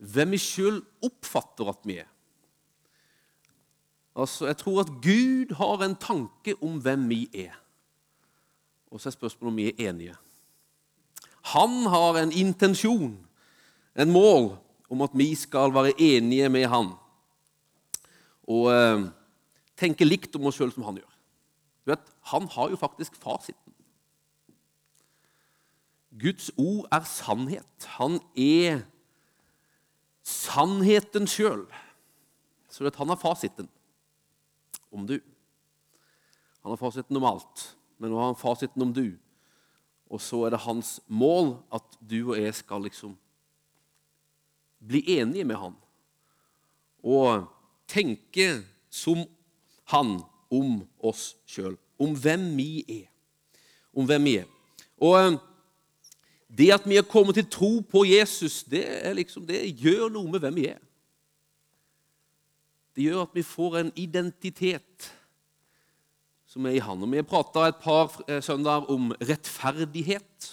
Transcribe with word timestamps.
hvem 0.00 0.32
vi 0.34 0.40
sjøl 0.40 0.80
oppfatter 1.04 1.68
at 1.72 1.84
vi 1.84 1.98
er. 2.00 2.08
Altså, 4.16 4.46
Jeg 4.46 4.56
tror 4.56 4.80
at 4.80 4.92
Gud 5.02 5.54
har 5.54 5.84
en 5.84 5.96
tanke 5.96 6.54
om 6.62 6.80
hvem 6.80 7.08
vi 7.08 7.28
er. 7.34 7.54
Og 8.90 9.00
så 9.00 9.08
er 9.08 9.16
spørsmålet 9.16 9.52
om 9.52 9.56
vi 9.56 9.68
er 9.68 9.88
enige. 9.90 10.16
Han 11.52 11.86
har 11.86 12.18
en 12.18 12.32
intensjon, 12.32 13.26
en 13.96 14.10
mål, 14.10 14.56
om 14.90 15.02
at 15.02 15.10
vi 15.14 15.34
skal 15.34 15.74
være 15.74 15.94
enige 15.98 16.48
med 16.48 16.66
han. 16.66 16.90
Og 18.50 18.72
eh, 18.72 19.06
tenke 19.78 20.04
likt 20.04 20.34
om 20.36 20.48
oss 20.50 20.58
sjøl 20.58 20.72
som 20.74 20.84
han 20.88 20.98
gjør. 20.98 21.12
Du 21.84 21.92
vet, 21.92 22.12
Han 22.32 22.48
har 22.48 22.70
jo 22.70 22.76
faktisk 22.76 23.16
fasiten. 23.16 23.72
Guds 26.20 26.50
ord 26.58 26.88
er 26.92 27.04
sannhet. 27.06 27.86
Han 27.96 28.18
er 28.36 28.82
sannheten 30.26 31.28
sjøl. 31.30 31.64
Så 32.70 32.84
vet, 32.84 32.96
han 32.96 33.10
har 33.10 33.18
fasiten 33.20 33.68
om 34.90 35.06
du. 35.06 35.18
Han 36.62 36.74
har 36.74 36.80
fasiten 36.80 37.16
om 37.16 37.26
alt, 37.26 37.64
men 37.98 38.12
nå 38.12 38.18
har 38.20 38.32
han 38.32 38.38
fasiten 38.38 38.82
om 38.84 38.92
du. 38.94 39.16
Og 40.10 40.20
så 40.22 40.44
er 40.46 40.54
det 40.54 40.64
hans 40.66 40.98
mål 41.06 41.54
at 41.72 41.96
du 42.00 42.32
og 42.32 42.38
jeg 42.38 42.54
skal 42.58 42.82
liksom 42.84 43.14
bli 44.80 45.02
enige 45.18 45.46
med 45.46 45.60
han. 45.60 45.76
Og 47.06 47.46
tenke 47.88 48.62
som 48.90 49.22
han 49.92 50.18
om 50.50 50.80
oss 50.98 51.34
sjøl. 51.48 51.76
Om 52.00 52.16
hvem 52.18 52.50
vi 52.58 52.82
er. 52.88 53.06
Om 53.94 54.08
hvem 54.08 54.26
vi 54.26 54.34
er. 54.42 54.48
Og 55.00 55.16
eh, 55.18 55.38
det 56.50 56.72
at 56.74 56.86
vi 56.88 56.98
har 56.98 57.06
kommet 57.06 57.38
til 57.38 57.46
tro 57.46 57.78
på 57.86 58.04
Jesus, 58.08 58.64
det, 58.66 58.84
liksom, 59.14 59.46
det 59.46 59.62
gjør 59.78 60.08
noe 60.10 60.30
med 60.32 60.42
hvem 60.42 60.56
vi 60.58 60.66
er. 60.72 60.80
Det 62.96 63.06
gjør 63.06 63.22
at 63.22 63.36
vi 63.38 63.46
får 63.46 63.78
en 63.78 63.92
identitet 63.96 65.10
som 66.50 66.66
er 66.66 66.74
i 66.74 66.82
Han. 66.82 67.04
Og 67.04 67.12
Vi 67.12 67.20
har 67.20 67.28
prata 67.28 67.68
et 67.68 67.78
par 67.82 68.16
eh, 68.26 68.42
søndager 68.42 68.90
om 68.90 69.12
rettferdighet. 69.22 70.48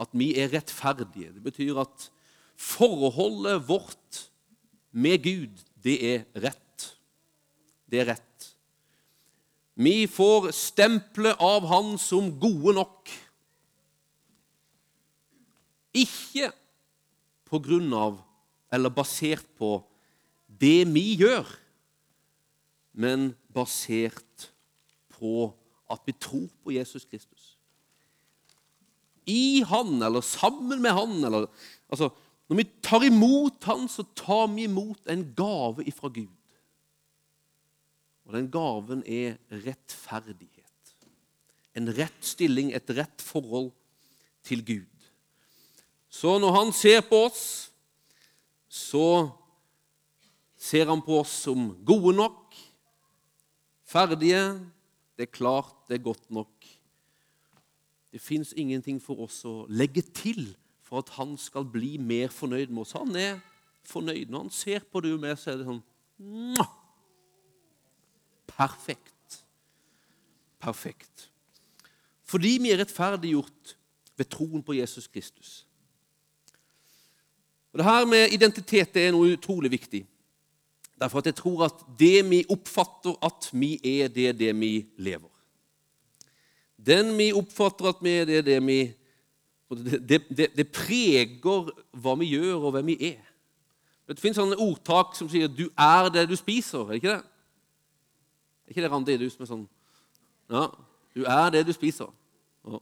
At 0.00 0.14
vi 0.16 0.30
er 0.38 0.48
rettferdige. 0.52 1.34
Det 1.34 1.42
betyr 1.44 1.82
at 1.82 2.08
forholdet 2.56 3.68
vårt 3.68 4.30
med 4.90 5.22
Gud, 5.22 5.60
det 5.84 5.98
er 6.14 6.24
rett. 6.40 6.86
Det 7.90 8.00
er 8.00 8.12
rett. 8.14 8.48
Vi 9.78 10.06
får 10.10 10.50
stempelet 10.56 11.38
av 11.38 11.66
Han 11.70 11.98
som 12.02 12.32
gode 12.40 12.74
nok. 12.78 13.10
Ikke 15.96 16.50
på 17.48 17.60
grunn 17.64 17.92
av 17.96 18.18
eller 18.72 18.92
basert 18.92 19.46
på 19.56 19.78
det 20.60 20.84
vi 20.90 21.14
gjør, 21.20 21.48
men 22.98 23.30
basert 23.54 24.48
på 25.14 25.50
at 25.88 26.02
vi 26.04 26.14
tror 26.20 26.48
på 26.64 26.74
Jesus 26.74 27.06
Kristus. 27.08 27.54
I 29.28 29.62
Han, 29.68 30.00
eller 30.02 30.24
sammen 30.24 30.80
med 30.82 30.96
Han, 30.96 31.20
eller 31.24 31.46
altså, 31.88 32.10
Når 32.48 32.56
vi 32.56 32.64
tar 32.80 33.04
imot 33.04 33.64
Han, 33.68 33.88
så 33.92 34.02
tar 34.16 34.46
vi 34.54 34.64
imot 34.64 35.08
en 35.12 35.34
gave 35.36 35.84
ifra 35.84 36.08
Gud. 36.08 36.32
Og 38.24 38.32
den 38.32 38.48
gaven 38.52 39.02
er 39.04 39.36
rettferdighet. 39.48 40.94
En 41.76 41.92
rett 41.92 42.24
stilling, 42.24 42.72
et 42.72 42.90
rett 42.96 43.20
forhold 43.20 43.70
til 44.44 44.64
Gud. 44.64 44.97
Så 46.08 46.38
når 46.38 46.52
Han 46.56 46.72
ser 46.72 47.00
på 47.00 47.24
oss, 47.26 47.70
så 48.68 49.30
ser 50.58 50.88
han 50.90 51.00
på 51.02 51.20
oss 51.20 51.32
som 51.46 51.70
gode 51.86 52.14
nok, 52.16 52.56
ferdige. 53.88 54.58
Det 55.16 55.28
er 55.28 55.32
klart, 55.32 55.74
det 55.88 55.98
er 55.98 56.04
godt 56.04 56.30
nok. 56.30 56.66
Det 58.12 58.20
fins 58.20 58.52
ingenting 58.56 59.00
for 59.02 59.24
oss 59.26 59.42
å 59.48 59.62
legge 59.68 60.02
til 60.02 60.50
for 60.84 61.02
at 61.02 61.12
han 61.18 61.36
skal 61.40 61.66
bli 61.68 61.96
mer 62.00 62.32
fornøyd 62.32 62.72
med 62.72 62.82
oss. 62.86 62.96
Han 62.96 63.16
er 63.16 63.40
fornøyd. 63.88 64.30
Når 64.30 64.46
han 64.46 64.52
ser 64.54 64.84
på 64.88 65.02
det 65.04 65.12
med, 65.20 65.36
så 65.36 65.52
er 65.52 65.60
det 65.60 65.68
sånn 65.68 65.84
Perfekt. 68.48 69.42
Perfekt. 70.58 71.28
Fordi 72.26 72.56
vi 72.58 72.72
er 72.72 72.80
rettferdiggjort 72.80 73.76
ved 74.18 74.30
troen 74.32 74.64
på 74.64 74.74
Jesus 74.80 75.06
Kristus. 75.06 75.67
Og 77.78 77.84
Det 77.84 77.90
her 77.92 78.04
med 78.10 78.32
identitet 78.34 78.96
er 78.96 79.12
noe 79.14 79.36
utrolig 79.36 79.70
viktig. 79.70 80.00
Derfor 80.98 81.18
at 81.18 81.26
jeg 81.26 81.34
tror 81.38 81.60
at 81.68 81.84
det 81.98 82.24
vi 82.26 82.40
oppfatter 82.50 83.14
at 83.22 83.46
vi 83.52 83.76
er, 83.84 84.08
det 84.08 84.24
er 84.28 84.32
det 84.32 84.60
vi 84.60 84.86
lever. 84.96 85.30
Den 86.74 87.12
vi 87.18 87.28
oppfatter 87.32 87.86
at 87.92 88.02
vi 88.02 88.10
er, 88.10 88.24
det 88.24 88.38
er 88.38 88.42
det 88.42 88.66
vi 88.66 88.78
det, 89.70 90.24
det, 90.36 90.48
det 90.56 90.66
preger 90.72 91.70
hva 91.92 92.16
vi 92.18 92.32
gjør, 92.32 92.66
og 92.66 92.74
hvem 92.74 92.90
vi 92.90 92.98
er. 93.12 93.22
Det 94.10 94.18
finnes 94.18 94.40
sånne 94.40 94.58
ordtak 94.58 95.14
som 95.14 95.30
sier 95.30 95.46
'du 95.46 95.68
er 95.78 96.10
det 96.10 96.28
du 96.28 96.34
spiser'. 96.34 96.82
Er 96.82 96.86
det 96.88 96.94
ikke 96.94 97.14
det? 97.14 97.22
Er 98.66 98.68
ikke 98.68 98.82
det 98.82 98.90
Randi 98.90 99.16
du 99.16 99.30
som 99.30 99.42
er 99.42 99.46
sånn 99.54 99.68
Ja, 100.50 100.66
du 101.14 101.24
er 101.24 101.50
det 101.50 101.66
du 101.66 101.72
spiser. 101.72 102.10
Ja. 102.66 102.78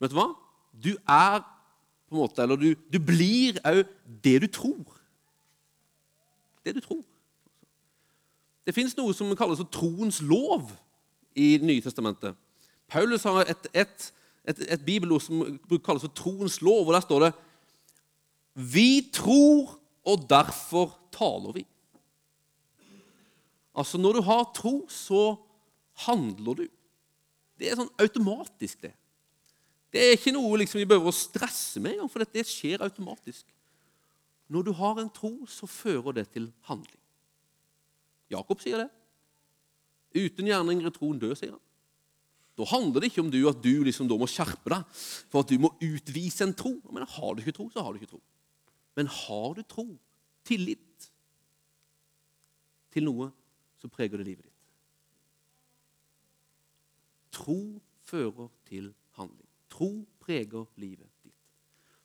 Vet 0.00 0.10
du 0.10 0.16
hva? 0.16 0.32
Du 0.72 0.96
er 1.06 1.61
på 2.12 2.18
en 2.18 2.26
måte, 2.26 2.44
eller 2.44 2.60
du, 2.60 2.74
du 2.92 2.98
blir 3.02 3.58
òg 3.66 3.86
det 4.22 4.36
du 4.44 4.50
tror 4.52 5.00
det 6.64 6.74
du 6.76 6.80
tror. 6.80 7.02
Det 8.66 8.74
fins 8.74 8.94
noe 8.98 9.14
som 9.16 9.30
kalles 9.38 9.62
troens 9.74 10.20
lov 10.22 10.70
i 11.34 11.56
nye 11.62 11.82
testamentet. 11.82 12.36
Paulus 12.92 13.24
har 13.26 13.48
et, 13.50 13.68
et, 13.74 14.08
et, 14.46 14.62
et 14.76 14.84
bibelord 14.84 15.24
som 15.24 15.42
kalles 15.82 16.06
troens 16.14 16.60
lov, 16.62 16.86
og 16.86 16.94
der 16.94 17.04
står 17.06 17.26
det 17.26 17.32
Vi 18.54 19.08
tror, 19.14 19.78
og 20.04 20.26
derfor 20.30 20.92
taler 21.14 21.56
vi. 21.56 21.66
Altså, 23.74 23.98
når 23.98 24.18
du 24.18 24.22
har 24.22 24.50
tro, 24.54 24.86
så 24.88 25.34
handler 26.04 26.58
du. 26.60 26.66
Det 27.58 27.70
er 27.70 27.78
sånn 27.78 27.92
automatisk, 28.02 28.82
det. 28.84 28.92
Det 29.92 30.00
er 30.00 30.14
ikke 30.16 30.32
noe 30.32 30.60
liksom, 30.62 30.80
vi 30.80 30.88
behøver 30.88 31.12
å 31.12 31.16
stresse 31.16 31.80
med, 31.84 32.00
for 32.10 32.24
det 32.24 32.46
skjer 32.48 32.84
automatisk. 32.84 33.44
Når 34.52 34.66
du 34.66 34.72
har 34.76 35.00
en 35.00 35.10
tro, 35.12 35.34
så 35.48 35.68
fører 35.68 36.16
det 36.16 36.26
til 36.32 36.48
handling. 36.68 37.00
Jakob 38.32 38.60
sier 38.64 38.84
det. 38.84 38.88
Uten 40.16 40.48
gjerninger 40.48 40.88
er 40.88 40.94
troen 40.96 41.20
død, 41.20 41.36
sier 41.36 41.54
han. 41.54 41.62
Da 42.56 42.66
handler 42.68 43.00
det 43.00 43.12
ikke 43.12 43.22
om 43.24 43.30
du 43.32 43.38
at 43.48 43.60
du 43.64 43.84
liksom 43.84 44.10
må 44.20 44.28
skjerpe 44.28 44.68
deg 44.74 44.96
for 45.32 45.40
at 45.40 45.52
du 45.52 45.56
må 45.60 45.72
utvise 45.80 46.44
en 46.44 46.56
tro. 46.56 46.74
Men 46.92 47.08
Har 47.08 47.34
du 47.34 47.40
ikke 47.40 47.56
tro, 47.56 47.68
så 47.72 47.84
har 47.84 47.92
du 47.92 48.00
ikke 48.00 48.12
tro. 48.12 48.20
Men 48.96 49.08
har 49.08 49.54
du 49.56 49.62
tro, 49.64 49.86
tillit 50.44 51.08
til 52.92 53.06
noe, 53.08 53.30
så 53.80 53.88
preger 53.88 54.20
det 54.20 54.26
livet 54.26 54.44
ditt. 54.44 54.58
Tro 57.32 57.80
fører 58.04 58.50
til 58.68 58.90
handling. 59.16 59.41
Tro 59.72 59.90
preger 60.20 60.66
livet 60.76 61.08
ditt. 61.24 61.38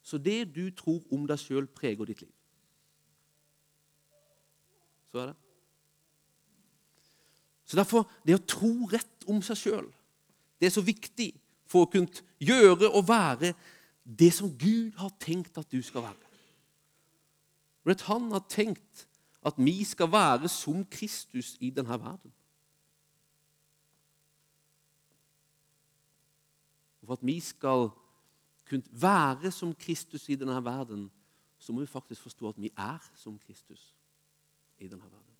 Så 0.01 0.17
det 0.17 0.55
du 0.55 0.69
tror 0.71 1.03
om 1.11 1.25
deg 1.27 1.39
sjøl, 1.41 1.67
preger 1.67 2.07
ditt 2.07 2.23
liv. 2.23 2.33
Så 5.11 5.19
er 5.19 5.31
det. 5.31 5.35
Så 7.67 7.75
Derfor, 7.75 8.05
det 8.23 8.37
å 8.37 8.45
tro 8.47 8.87
rett 8.87 9.27
om 9.27 9.41
seg 9.43 9.59
sjøl, 9.59 9.89
det 10.57 10.69
er 10.69 10.73
så 10.77 10.83
viktig 10.85 11.33
for 11.67 11.83
å 11.83 11.89
kunne 11.91 12.23
gjøre 12.39 12.87
og 12.87 13.09
være 13.09 13.51
det 14.07 14.31
som 14.37 14.53
Gud 14.55 14.95
har 15.01 15.11
tenkt 15.19 15.59
at 15.59 15.67
du 15.67 15.81
skal 15.83 16.07
være. 16.07 16.31
For 17.83 17.91
at 17.91 18.07
Han 18.07 18.31
har 18.31 18.45
tenkt 18.47 19.07
at 19.47 19.59
vi 19.59 19.83
skal 19.83 20.11
være 20.11 20.47
som 20.51 20.85
Kristus 20.91 21.55
i 21.59 21.69
denne 21.75 21.99
verden. 21.99 22.31
For 27.07 27.15
at 27.15 27.23
vi 27.23 27.39
skal 27.39 27.89
kunne 28.67 28.83
være 28.91 29.51
som 29.51 29.71
Kristus 29.73 30.27
i 30.29 30.35
denne 30.35 30.59
verden, 30.63 31.07
så 31.57 31.73
må 31.73 31.79
vi 31.79 31.87
faktisk 31.87 32.21
forstå 32.21 32.49
at 32.49 32.61
vi 32.61 32.71
er 32.77 32.99
som 33.15 33.39
Kristus 33.39 33.95
i 34.79 34.87
denne 34.87 35.03
verden. 35.03 35.37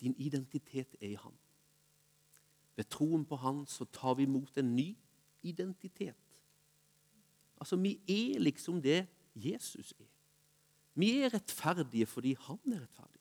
Din 0.00 0.14
identitet 0.18 0.96
er 1.00 1.08
i 1.08 1.18
Han. 1.22 1.32
Ved 2.76 2.84
troen 2.84 3.24
på 3.24 3.36
Han 3.36 3.64
så 3.66 3.84
tar 3.84 4.14
vi 4.14 4.22
imot 4.22 4.58
en 4.58 4.76
ny 4.76 4.96
identitet. 5.42 6.20
Altså, 7.60 7.76
Vi 7.76 8.00
er 8.08 8.38
liksom 8.38 8.82
det 8.82 9.06
Jesus 9.34 9.94
er. 9.98 10.12
Vi 10.94 11.18
er 11.18 11.34
rettferdige 11.34 12.06
fordi 12.06 12.36
Han 12.40 12.60
er 12.66 12.80
rettferdig. 12.80 13.20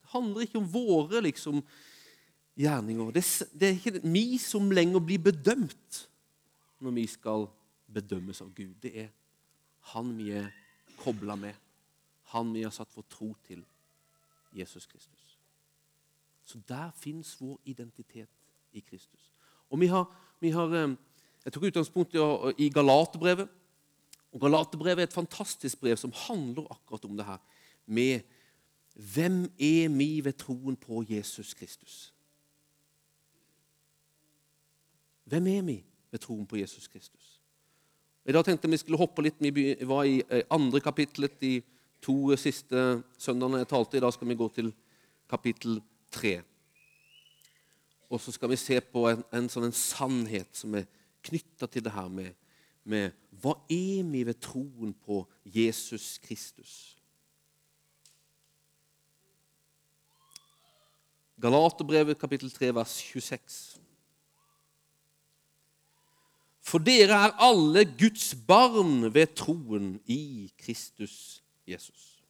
Det 0.00 0.08
handler 0.10 0.40
ikke 0.40 0.58
om 0.58 0.72
våre 0.72 1.20
liksom, 1.20 1.62
gjerninger. 2.58 3.10
Det, 3.10 3.24
det 3.52 3.68
er 3.68 3.78
ikke 3.78 4.02
vi 4.04 4.38
som 4.38 4.70
lenger 4.70 5.00
blir 5.00 5.22
bedømt 5.22 6.06
når 6.82 6.96
vi 6.96 7.06
skal 7.06 7.46
bedømmes 7.92 8.40
av 8.42 8.50
Gud. 8.54 8.74
Det 8.82 8.94
er 9.06 9.10
Han 9.92 10.12
vi 10.14 10.30
er 10.30 10.50
kobla 11.00 11.34
med. 11.34 11.54
Han 12.34 12.52
vi 12.54 12.62
har 12.62 12.70
satt 12.70 12.92
vår 12.94 13.06
tro 13.10 13.32
til. 13.46 13.64
Jesus 14.52 14.86
Kristus. 14.86 15.38
Så 16.44 16.60
der 16.68 16.90
fins 16.96 17.40
vår 17.40 17.58
identitet 17.64 18.28
i 18.72 18.80
Kristus. 18.80 19.30
Og 19.70 19.80
vi 19.80 19.86
har, 19.86 20.04
vi 20.40 20.50
har 20.50 20.74
eh, 20.74 20.94
Jeg 21.44 21.52
tok 21.52 21.64
utgangspunkt 21.64 22.14
i 22.58 22.68
Galaterbrevet. 22.70 23.48
Og 24.32 24.40
Galaterbrevet 24.40 24.98
er 25.02 25.08
et 25.08 25.12
fantastisk 25.12 25.80
brev 25.80 25.96
som 25.96 26.12
handler 26.14 26.68
akkurat 26.70 27.04
om 27.04 27.16
det 27.16 27.26
her. 27.26 27.38
Med 27.86 28.20
hvem 28.94 29.44
er 29.58 29.88
vi 29.88 30.24
ved 30.24 30.32
troen 30.32 30.76
på 30.76 31.04
Jesus 31.08 31.54
Kristus? 31.54 32.12
Hvem 35.32 35.46
er 35.48 35.62
vi 35.64 35.78
ved 36.12 36.20
troen 36.20 36.44
på 36.44 36.58
Jesus 36.60 36.90
Kristus? 36.92 37.38
I 38.28 38.34
dag 38.36 38.44
tenkte 38.44 38.68
jeg 38.68 38.74
vi 38.74 38.78
skulle 38.82 39.00
hoppe 39.00 39.22
litt. 39.24 39.38
Vi 39.40 39.64
var 39.88 40.04
i 40.04 40.18
eh, 40.28 40.44
andre 40.52 40.80
kapittelet 40.84 41.38
de 41.40 41.54
to 42.04 42.36
siste 42.36 43.00
søndagene 43.16 43.62
jeg 43.62 43.70
talte. 43.70 43.96
I 43.96 44.02
dag 44.04 44.12
skal 44.12 44.28
vi 44.28 44.36
gå 44.36 44.48
til 44.52 44.68
kapittel 45.32 45.80
tre. 46.12 46.34
Og 48.12 48.20
så 48.20 48.34
skal 48.36 48.52
vi 48.52 48.60
se 48.60 48.76
på 48.84 49.06
en, 49.08 49.24
en 49.32 49.48
sånn 49.48 49.70
en 49.70 49.72
sannhet 49.72 50.52
som 50.52 50.76
er 50.76 50.84
knytta 51.24 51.64
til 51.64 51.86
det 51.86 51.94
her 51.96 52.12
med, 52.12 52.36
med 52.84 53.16
hva 53.40 53.56
er 53.72 54.04
vi 54.12 54.26
ved 54.28 54.36
troen 54.36 54.92
på 54.92 55.22
Jesus 55.48 56.18
Kristus? 56.20 56.74
Galaterbrevet 61.40 62.20
kapittel 62.20 62.52
3, 62.52 62.74
vers 62.76 63.00
26. 63.00 63.81
For 66.72 66.80
dere 66.80 67.12
er 67.12 67.34
alle 67.44 67.84
Guds 67.84 68.30
barn 68.48 69.10
ved 69.12 69.34
troen 69.36 69.98
i 70.08 70.48
Kristus 70.56 71.42
Jesus. 71.68 72.22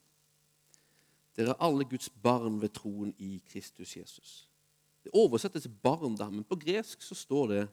Dere 1.38 1.54
er 1.54 1.62
alle 1.62 1.86
Guds 1.86 2.08
barn 2.24 2.56
ved 2.58 2.72
troen 2.74 3.12
i 3.22 3.36
Kristus 3.52 3.94
Jesus. 3.96 4.48
Det 5.04 5.14
oversettes 5.14 5.66
'barn' 5.66 6.18
der, 6.18 6.30
men 6.30 6.44
på 6.44 6.56
gresk 6.56 7.02
så 7.02 7.14
står 7.14 7.46
det 7.46 7.68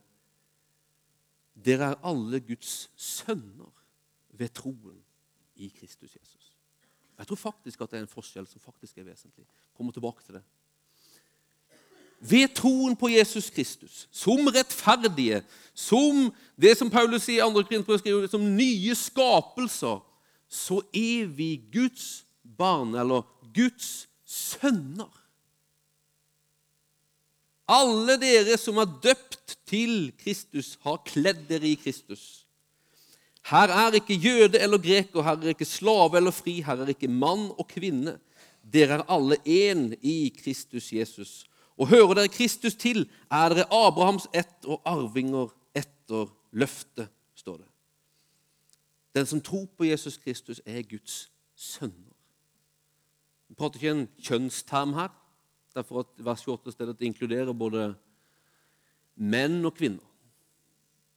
dere 1.64 1.90
er 1.90 2.06
alle 2.06 2.40
Guds 2.40 2.90
sønner 2.96 3.72
ved 4.30 4.48
troen 4.48 5.02
i 5.56 5.68
Kristus 5.68 6.16
Jesus. 6.20 6.56
Jeg 7.18 7.26
tror 7.26 7.36
faktisk 7.36 7.80
at 7.80 7.90
det 7.90 7.98
er 7.98 8.02
en 8.06 8.14
forskjell 8.14 8.46
som 8.46 8.60
faktisk 8.60 8.98
er 8.98 9.10
vesentlig. 9.10 9.46
Kommer 9.74 9.92
tilbake 9.92 10.22
til 10.22 10.34
det 10.34 10.44
ved 12.20 12.52
troen 12.54 12.96
på 12.96 13.08
Jesus 13.08 13.48
Kristus, 13.50 14.06
som 14.12 14.48
rettferdige, 14.52 15.40
som 15.74 16.28
det 16.60 16.76
som 16.76 16.90
Paulus 16.92 17.24
sier 17.24 17.46
i 17.46 17.62
2. 17.64 17.64
Korinterbrev 17.88 18.28
som 18.28 18.44
nye 18.56 18.96
skapelser, 18.98 20.02
så 20.50 20.80
er 20.92 21.30
vi 21.32 21.54
Guds 21.72 22.26
barn, 22.42 22.92
eller 22.98 23.24
Guds 23.54 24.08
sønner. 24.26 25.08
Alle 27.70 28.16
dere 28.18 28.58
som 28.58 28.80
er 28.82 28.90
døpt 29.02 29.56
til 29.70 30.10
Kristus, 30.20 30.74
har 30.82 31.00
kledd 31.06 31.46
dere 31.48 31.70
i 31.70 31.78
Kristus. 31.78 32.44
Her 33.50 33.72
er 33.72 33.96
ikke 33.96 34.18
jøde 34.20 34.58
eller 34.60 34.78
greker, 34.82 35.22
her 35.24 35.38
er 35.38 35.54
ikke 35.54 35.68
slave 35.68 36.18
eller 36.18 36.34
fri, 36.34 36.60
her 36.66 36.82
er 36.82 36.90
ikke 36.92 37.08
mann 37.08 37.48
og 37.56 37.68
kvinne. 37.70 38.18
Dere 38.60 39.00
er 39.00 39.06
alle 39.08 39.38
én 39.46 39.94
i 40.02 40.34
Kristus 40.36 40.90
Jesus. 40.92 41.46
Og 41.80 41.88
hører 41.88 42.14
dere 42.18 42.28
Kristus 42.28 42.76
til, 42.76 43.06
er 43.32 43.54
dere 43.54 43.68
Abrahams 43.72 44.28
ett 44.36 44.66
og 44.68 44.82
arvinger 44.84 45.48
etter 45.76 46.28
løftet, 46.52 47.08
står 47.34 47.62
det. 47.62 47.68
Den 49.16 49.26
som 49.26 49.40
tror 49.40 49.64
på 49.78 49.88
Jesus 49.88 50.18
Kristus, 50.20 50.60
er 50.66 50.82
Guds 50.82 51.30
sønner. 51.56 52.12
Vi 53.48 53.56
prater 53.58 53.80
ikke 53.80 53.94
en 53.96 54.06
kjønnsterm 54.22 54.92
her, 54.94 55.08
derfor 55.74 56.04
at 56.04 56.24
vers 56.24 56.44
28 56.46 56.72
stedet 56.76 57.00
inkluderer 57.08 57.56
både 57.56 57.94
menn 59.16 59.64
og 59.64 59.74
kvinner. 59.74 60.04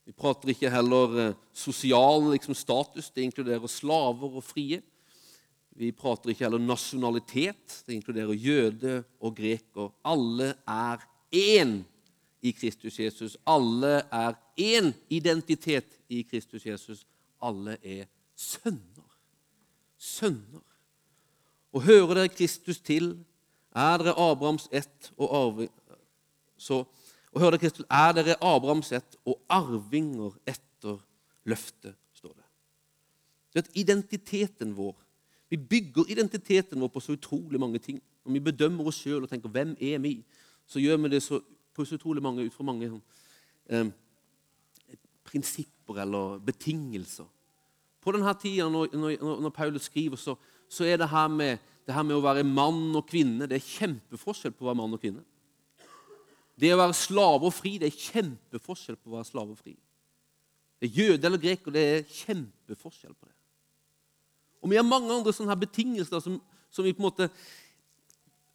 Vi 0.03 0.15
prater 0.15 0.51
ikke 0.51 0.71
heller 0.71 1.19
eh, 1.19 1.35
sosial 1.53 2.31
liksom, 2.31 2.55
status. 2.55 3.11
Det 3.11 3.23
inkluderer 3.23 3.67
slaver 3.67 4.39
og 4.39 4.43
frie. 4.43 4.81
Vi 5.75 5.91
prater 5.91 6.29
ikke 6.29 6.45
heller 6.45 6.61
nasjonalitet. 6.61 7.83
Det 7.85 7.95
inkluderer 7.95 8.33
jøde 8.37 9.03
og 9.19 9.35
greker. 9.35 9.89
Alle 10.05 10.53
er 10.69 11.01
én 11.33 11.81
i 12.41 12.51
Kristus 12.51 12.99
Jesus. 12.99 13.37
Alle 13.47 14.03
er 14.11 14.35
én 14.59 14.93
identitet 15.09 15.97
i 16.09 16.21
Kristus 16.29 16.65
Jesus. 16.65 17.05
Alle 17.41 17.77
er 17.81 18.05
sønner. 18.35 19.09
Sønner. 19.97 20.65
Og 21.73 21.81
hører 21.81 22.13
dere 22.13 22.29
Kristus 22.29 22.79
til, 22.79 23.15
er 23.73 23.97
dere 23.97 24.13
Abrahams 24.13 24.67
ett 24.71 25.09
og 25.17 25.31
arving 25.33 25.71
så, 26.63 26.83
og 27.33 27.41
hører 27.41 27.55
dere 27.55 27.63
Kristus, 27.65 27.85
er 27.89 28.13
dere 28.15 28.37
Abrahams 28.39 28.91
ett 28.95 29.17
og 29.25 29.39
arvinger 29.51 30.35
etter 30.47 30.99
løftet, 31.49 31.97
står 32.15 32.35
det. 32.37 32.45
Så 33.51 33.63
at 33.63 33.71
identiteten 33.77 34.75
vår 34.77 34.95
vi 35.53 35.57
bygger 35.57 36.09
identiteten 36.09 36.81
vår 36.81 36.89
på 36.89 37.01
så 37.03 37.13
utrolig 37.13 37.59
mange 37.61 37.77
ting. 37.77 37.99
Når 38.25 38.33
vi 38.33 38.39
bedømmer 38.39 38.87
oss 38.89 39.03
sjøl 39.03 39.21
og 39.21 39.29
tenker 39.29 39.49
'Hvem 39.49 39.75
er 39.79 39.99
vi?', 39.99 40.23
så 40.65 40.79
gjør 40.79 40.97
vi 40.97 41.09
det 41.09 41.21
så, 41.23 41.39
på 41.73 41.85
så 41.85 41.95
utrolig 41.95 42.23
mange, 42.23 42.45
ut 42.45 42.53
fra 42.53 42.63
mange 42.63 43.01
eh, 43.69 43.85
prinsipper 45.23 46.01
eller 46.01 46.39
betingelser. 46.39 47.27
På 48.01 48.11
denne 48.11 48.33
tida, 48.33 48.69
når, 48.69 48.97
når, 48.97 49.41
når 49.41 49.49
Paulus 49.49 49.81
skriver, 49.81 50.15
så, 50.15 50.35
så, 50.69 50.83
er 50.83 50.97
det 50.97 51.09
her, 51.09 51.27
med, 51.27 51.57
det 51.85 51.93
her 51.93 52.03
med 52.03 52.15
å 52.15 52.25
være 52.25 52.43
mann 52.43 52.95
og 52.95 53.05
kvinne 53.07 53.45
det 53.45 53.59
er 53.59 53.69
kjempeforskjell 53.77 54.57
på 54.57 54.65
å 54.65 54.71
være 54.71 54.81
mann 54.81 54.97
og 54.97 54.99
kvinne. 54.99 55.21
Det 56.57 56.73
å 56.73 56.81
være 56.81 56.97
slave 56.97 57.45
og 57.45 57.53
fri 57.53 57.77
det 57.77 57.91
er 57.91 58.01
kjempeforskjell 58.09 58.97
på 58.97 59.11
å 59.11 59.15
være 59.19 59.29
slave 59.29 59.53
og 59.53 59.61
fri. 59.61 59.77
Det 60.81 60.89
er 60.89 60.97
jøde 60.97 61.27
eller 61.27 61.45
greker 61.45 61.71
det 61.71 61.85
er 61.91 62.03
kjempeforskjell 62.09 63.13
på 63.13 63.29
det. 63.29 63.32
Og 64.63 64.71
vi 64.71 64.79
har 64.79 64.87
mange 64.87 65.11
andre 65.11 65.33
sånne 65.35 65.51
her 65.51 65.59
betingelser 65.59 66.23
som, 66.23 66.39
som, 66.71 66.85
vi 66.85 66.95
på 66.95 67.03
en 67.03 67.09
måte 67.09 67.27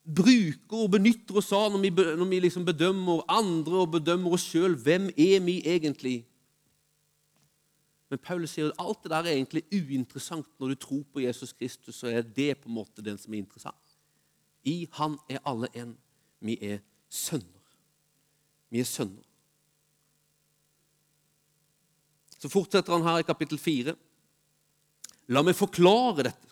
bruker 0.09 0.87
og 0.87 0.95
benytter 0.95 1.37
oss 1.37 1.51
av 1.53 1.69
når 1.75 1.83
vi, 1.85 1.91
når 2.17 2.31
vi 2.31 2.41
liksom 2.47 2.65
bedømmer 2.65 3.27
andre 3.29 3.83
og 3.83 3.93
bedømmer 3.99 4.33
oss 4.39 4.47
sjøl. 4.49 4.79
Hvem 4.81 5.11
er 5.13 5.45
vi 5.45 5.59
egentlig? 5.69 6.17
Men 8.09 8.23
Paulus 8.25 8.57
sier 8.57 8.71
at 8.71 8.81
alt 8.81 9.05
det 9.05 9.13
der 9.13 9.29
er 9.29 9.37
egentlig 9.37 9.67
uinteressant 9.69 10.49
når 10.57 10.73
du 10.73 10.81
tror 10.81 11.05
på 11.13 11.27
Jesus 11.27 11.53
Kristus. 11.53 12.01
så 12.01 12.09
er 12.09 12.25
det 12.25 12.55
på 12.57 12.73
en 12.73 12.79
måte 12.81 13.05
den 13.05 13.21
som 13.21 13.35
er 13.35 13.45
interessant. 13.45 13.97
I 14.65 14.89
Han 14.97 15.19
er 15.29 15.45
alle 15.45 15.69
en. 15.77 15.97
Vi 16.41 16.57
er 16.63 16.79
sønner. 17.09 17.65
Vi 18.71 18.81
er 18.81 18.89
sønner. 18.89 19.25
Så 22.39 22.49
fortsetter 22.49 22.93
han 22.93 23.03
her 23.03 23.21
i 23.21 23.29
kapittel 23.29 23.59
4. 23.59 23.95
La 25.29 25.43
meg 25.45 25.57
forklare 25.59 26.29
dette. 26.29 26.47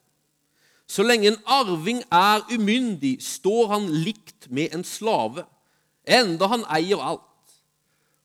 Så 0.86 1.02
lenge 1.02 1.32
en 1.32 1.40
arving 1.50 2.02
er 2.14 2.44
umyndig, 2.52 3.16
står 3.24 3.72
han 3.72 3.88
likt 3.90 4.46
med 4.54 4.74
en 4.76 4.84
slave, 4.86 5.42
enda 6.06 6.46
han 6.52 6.62
eier 6.70 7.02
alt. 7.02 7.24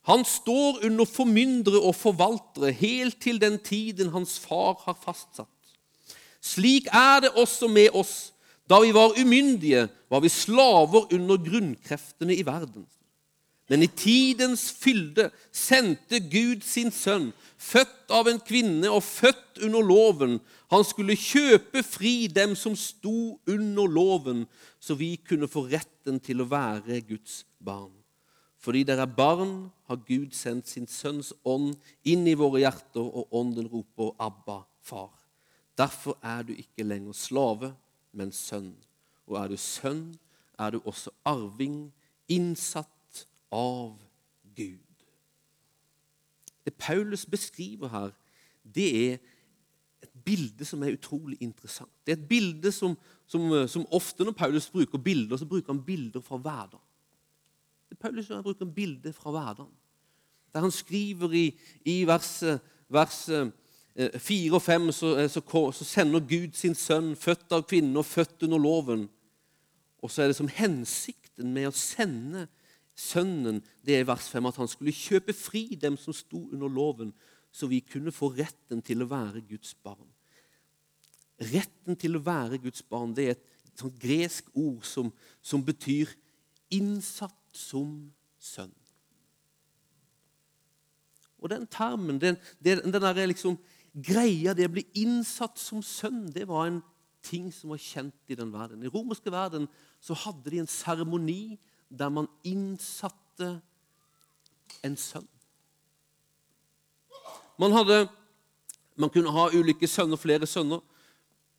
Han 0.10 0.26
står 0.26 0.84
under 0.86 1.06
formyndere 1.10 1.82
og 1.82 1.96
forvaltere 1.98 2.74
helt 2.78 3.20
til 3.22 3.42
den 3.42 3.58
tiden 3.62 4.12
hans 4.14 4.38
far 4.42 4.78
har 4.86 4.98
fastsatt. 4.98 5.50
Slik 6.42 6.88
er 6.90 7.22
det 7.26 7.36
også 7.38 7.70
med 7.70 7.94
oss. 7.98 8.32
Da 8.70 8.80
vi 8.82 8.94
var 8.96 9.18
umyndige, 9.20 9.88
var 10.10 10.22
vi 10.24 10.30
slaver 10.30 11.12
under 11.14 11.38
grunnkreftene 11.38 12.36
i 12.36 12.46
verden. 12.46 12.86
Men 13.72 13.86
i 13.86 13.88
tidens 13.88 14.66
fylde 14.76 15.30
sendte 15.56 16.20
Gud 16.20 16.66
sin 16.68 16.90
sønn, 16.92 17.30
født 17.56 18.12
av 18.12 18.28
en 18.28 18.42
kvinne 18.44 18.90
og 18.92 19.00
født 19.06 19.62
under 19.64 19.86
loven. 19.88 20.34
Han 20.74 20.84
skulle 20.84 21.16
kjøpe 21.16 21.80
fri 21.88 22.28
dem 22.28 22.52
som 22.60 22.76
sto 22.76 23.38
under 23.48 23.88
loven, 23.88 24.44
så 24.76 25.00
vi 25.00 25.14
kunne 25.24 25.48
få 25.48 25.70
retten 25.72 26.20
til 26.20 26.44
å 26.44 26.50
være 26.52 27.00
Guds 27.14 27.46
barn. 27.64 27.94
Fordi 28.60 28.84
dere 28.84 29.08
er 29.08 29.16
barn, 29.16 29.72
har 29.88 30.04
Gud 30.04 30.36
sendt 30.36 30.68
sin 30.68 30.92
sønns 30.92 31.32
ånd 31.48 31.72
inn 32.04 32.28
i 32.28 32.36
våre 32.36 32.66
hjerter, 32.66 33.08
og 33.08 33.32
ånden 33.32 33.72
roper 33.72 34.12
'Abba, 34.20 34.66
far'. 34.84 35.16
Derfor 35.80 36.20
er 36.22 36.44
du 36.44 36.54
ikke 36.54 36.84
lenger 36.84 37.14
slave, 37.14 37.76
men 38.12 38.36
sønn. 38.36 38.76
Og 39.28 39.40
er 39.40 39.48
du 39.48 39.58
sønn, 39.58 40.20
er 40.60 40.72
du 40.72 40.82
også 40.84 41.10
arving, 41.26 41.94
innsatt 42.28 42.92
av 43.52 44.00
Gud. 44.56 45.06
Det 46.66 46.74
Paulus 46.74 47.26
beskriver 47.26 47.90
her, 47.90 48.12
det 48.76 48.90
er 49.12 49.18
et 50.02 50.14
bilde 50.26 50.66
som 50.66 50.84
er 50.84 50.96
utrolig 50.96 51.38
interessant. 51.42 51.92
Det 52.06 52.14
er 52.14 52.20
et 52.20 52.30
bilde 52.30 52.72
som, 52.72 52.96
som, 53.28 53.68
som 53.68 53.86
ofte 53.92 54.26
når 54.26 54.38
Paulus 54.38 54.70
bruker 54.70 54.98
bilder, 55.02 55.38
så 55.38 55.46
bruker 55.46 55.74
han 55.74 55.84
bilder 55.86 56.22
fra 56.22 56.38
hverdagen. 56.38 56.88
Paulus 58.00 58.28
bruker 58.28 58.66
en 58.66 58.74
bilde 58.74 59.14
fra 59.14 59.32
hverdagen. 59.32 59.74
Der 60.54 60.60
han 60.60 60.72
skriver 60.72 61.34
i, 61.34 61.46
i 61.86 62.08
vers, 62.08 62.44
vers 62.90 63.30
eh, 63.30 64.20
4 64.20 64.56
og 64.56 64.62
5 64.62 64.92
så, 64.92 65.18
eh, 65.18 65.30
så, 65.30 65.42
så 65.72 65.84
sender 65.84 66.20
Gud 66.20 66.54
sin 66.54 66.76
sønn, 66.76 67.16
født 67.16 67.52
av 67.52 67.64
kvinnen 67.68 67.98
og 67.98 68.06
født 68.06 68.44
under 68.44 68.58
loven. 68.58 69.10
Og 70.02 70.12
så 70.12 70.24
er 70.24 70.32
det 70.32 70.36
som 70.36 70.50
hensikten 70.52 71.54
med 71.54 71.70
å 71.70 71.76
sende 71.76 72.48
sønnen 72.98 73.62
det 73.86 73.98
er 73.98 74.08
vers 74.08 74.28
5 74.32 74.50
at 74.50 74.60
han 74.62 74.70
skulle 74.72 74.96
kjøpe 74.96 75.36
fri 75.36 75.78
dem 75.80 75.98
som 76.00 76.16
sto 76.16 76.48
under 76.52 76.72
loven, 76.72 77.14
så 77.52 77.68
vi 77.68 77.82
kunne 77.84 78.14
få 78.16 78.32
retten 78.38 78.82
til 78.86 79.04
å 79.04 79.10
være 79.12 79.44
Guds 79.48 79.74
barn. 79.84 80.08
Retten 81.42 81.98
til 82.00 82.16
å 82.16 82.24
være 82.24 82.62
Guds 82.62 82.84
barn 82.86 83.16
det 83.18 83.26
er 83.26 83.36
et 83.36 83.80
sånt 83.80 83.98
gresk 84.00 84.52
ord 84.54 84.86
som, 84.86 85.10
som 85.42 85.64
betyr 85.66 86.12
'innsatt 86.72 87.52
som 87.52 88.12
sønn'. 88.40 88.76
Og 91.42 91.50
den 91.50 91.66
termen, 91.68 92.22
den, 92.22 92.38
den, 92.64 92.94
den 92.94 93.30
liksom, 93.30 93.58
greia 93.92 94.54
det 94.54 94.70
å 94.70 94.74
bli 94.76 94.86
innsatt 95.02 95.58
som 95.60 95.82
sønn, 95.82 96.30
det 96.32 96.48
var 96.48 96.68
en 96.68 96.82
ting 97.26 97.50
som 97.54 97.74
var 97.74 97.82
kjent 97.82 98.32
i 98.32 98.38
den 98.38 98.54
verden. 98.54 98.84
I 98.84 98.92
romerske 98.92 99.32
verden 99.34 99.68
så 100.02 100.14
hadde 100.14 100.54
de 100.54 100.62
en 100.62 100.70
seremoni 100.70 101.60
der 101.92 102.10
man 102.10 102.30
innsatte 102.48 103.60
en 104.84 104.98
sønn. 104.98 105.28
Man, 107.60 107.76
hadde, 107.76 108.08
man 108.96 109.12
kunne 109.14 109.34
ha 109.36 109.50
ulike 109.54 109.88
sønner, 109.88 110.18
flere 110.18 110.48
sønner, 110.50 110.82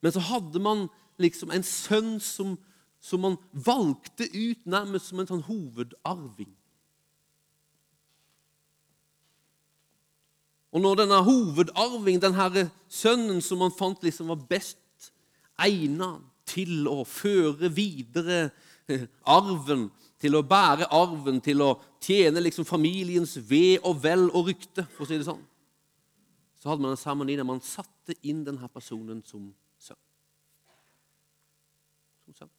men 0.03 0.15
så 0.15 0.23
hadde 0.33 0.63
man 0.63 0.89
liksom 1.23 1.53
en 1.55 1.63
sønn 1.67 2.17
som, 2.21 2.57
som 2.99 3.23
man 3.23 3.39
valgte 3.53 4.27
ut 4.33 4.67
nærmest 4.67 5.13
som 5.13 5.23
en 5.23 5.31
sånn 5.31 5.47
hovedarving. 5.47 6.51
Og 10.73 10.81
når 10.81 11.03
denne 11.03 11.21
hovedarving, 11.27 12.19
denne 12.23 12.71
sønnen 12.89 13.43
som 13.45 13.61
man 13.61 13.75
fant 13.77 14.03
liksom 14.03 14.33
var 14.33 14.47
best 14.49 15.11
egnet 15.61 16.23
til 16.49 16.89
å 16.91 17.03
føre 17.07 17.69
videre 17.73 18.47
arven, 19.29 19.91
til 20.23 20.39
å 20.39 20.45
bære 20.47 20.87
arven, 20.95 21.41
til 21.43 21.65
å 21.65 21.73
tjene 22.03 22.43
liksom 22.45 22.67
familiens 22.69 23.35
ve 23.49 23.81
og 23.83 23.99
vel 24.05 24.29
og 24.31 24.53
rykte, 24.53 24.85
for 24.95 25.03
å 25.05 25.09
si 25.11 25.19
det 25.19 25.27
sånn, 25.27 25.43
så 26.63 26.71
hadde 26.71 26.85
man 26.85 26.95
en 26.95 27.01
seremoni 27.01 27.35
der 27.39 27.49
man 27.49 27.63
satte 27.65 28.15
inn 28.23 28.45
denne 28.47 28.69
personen 28.71 29.19
som 29.27 29.49
sønn. 29.83 29.99
Som 32.23 32.39
sønn. 32.39 32.53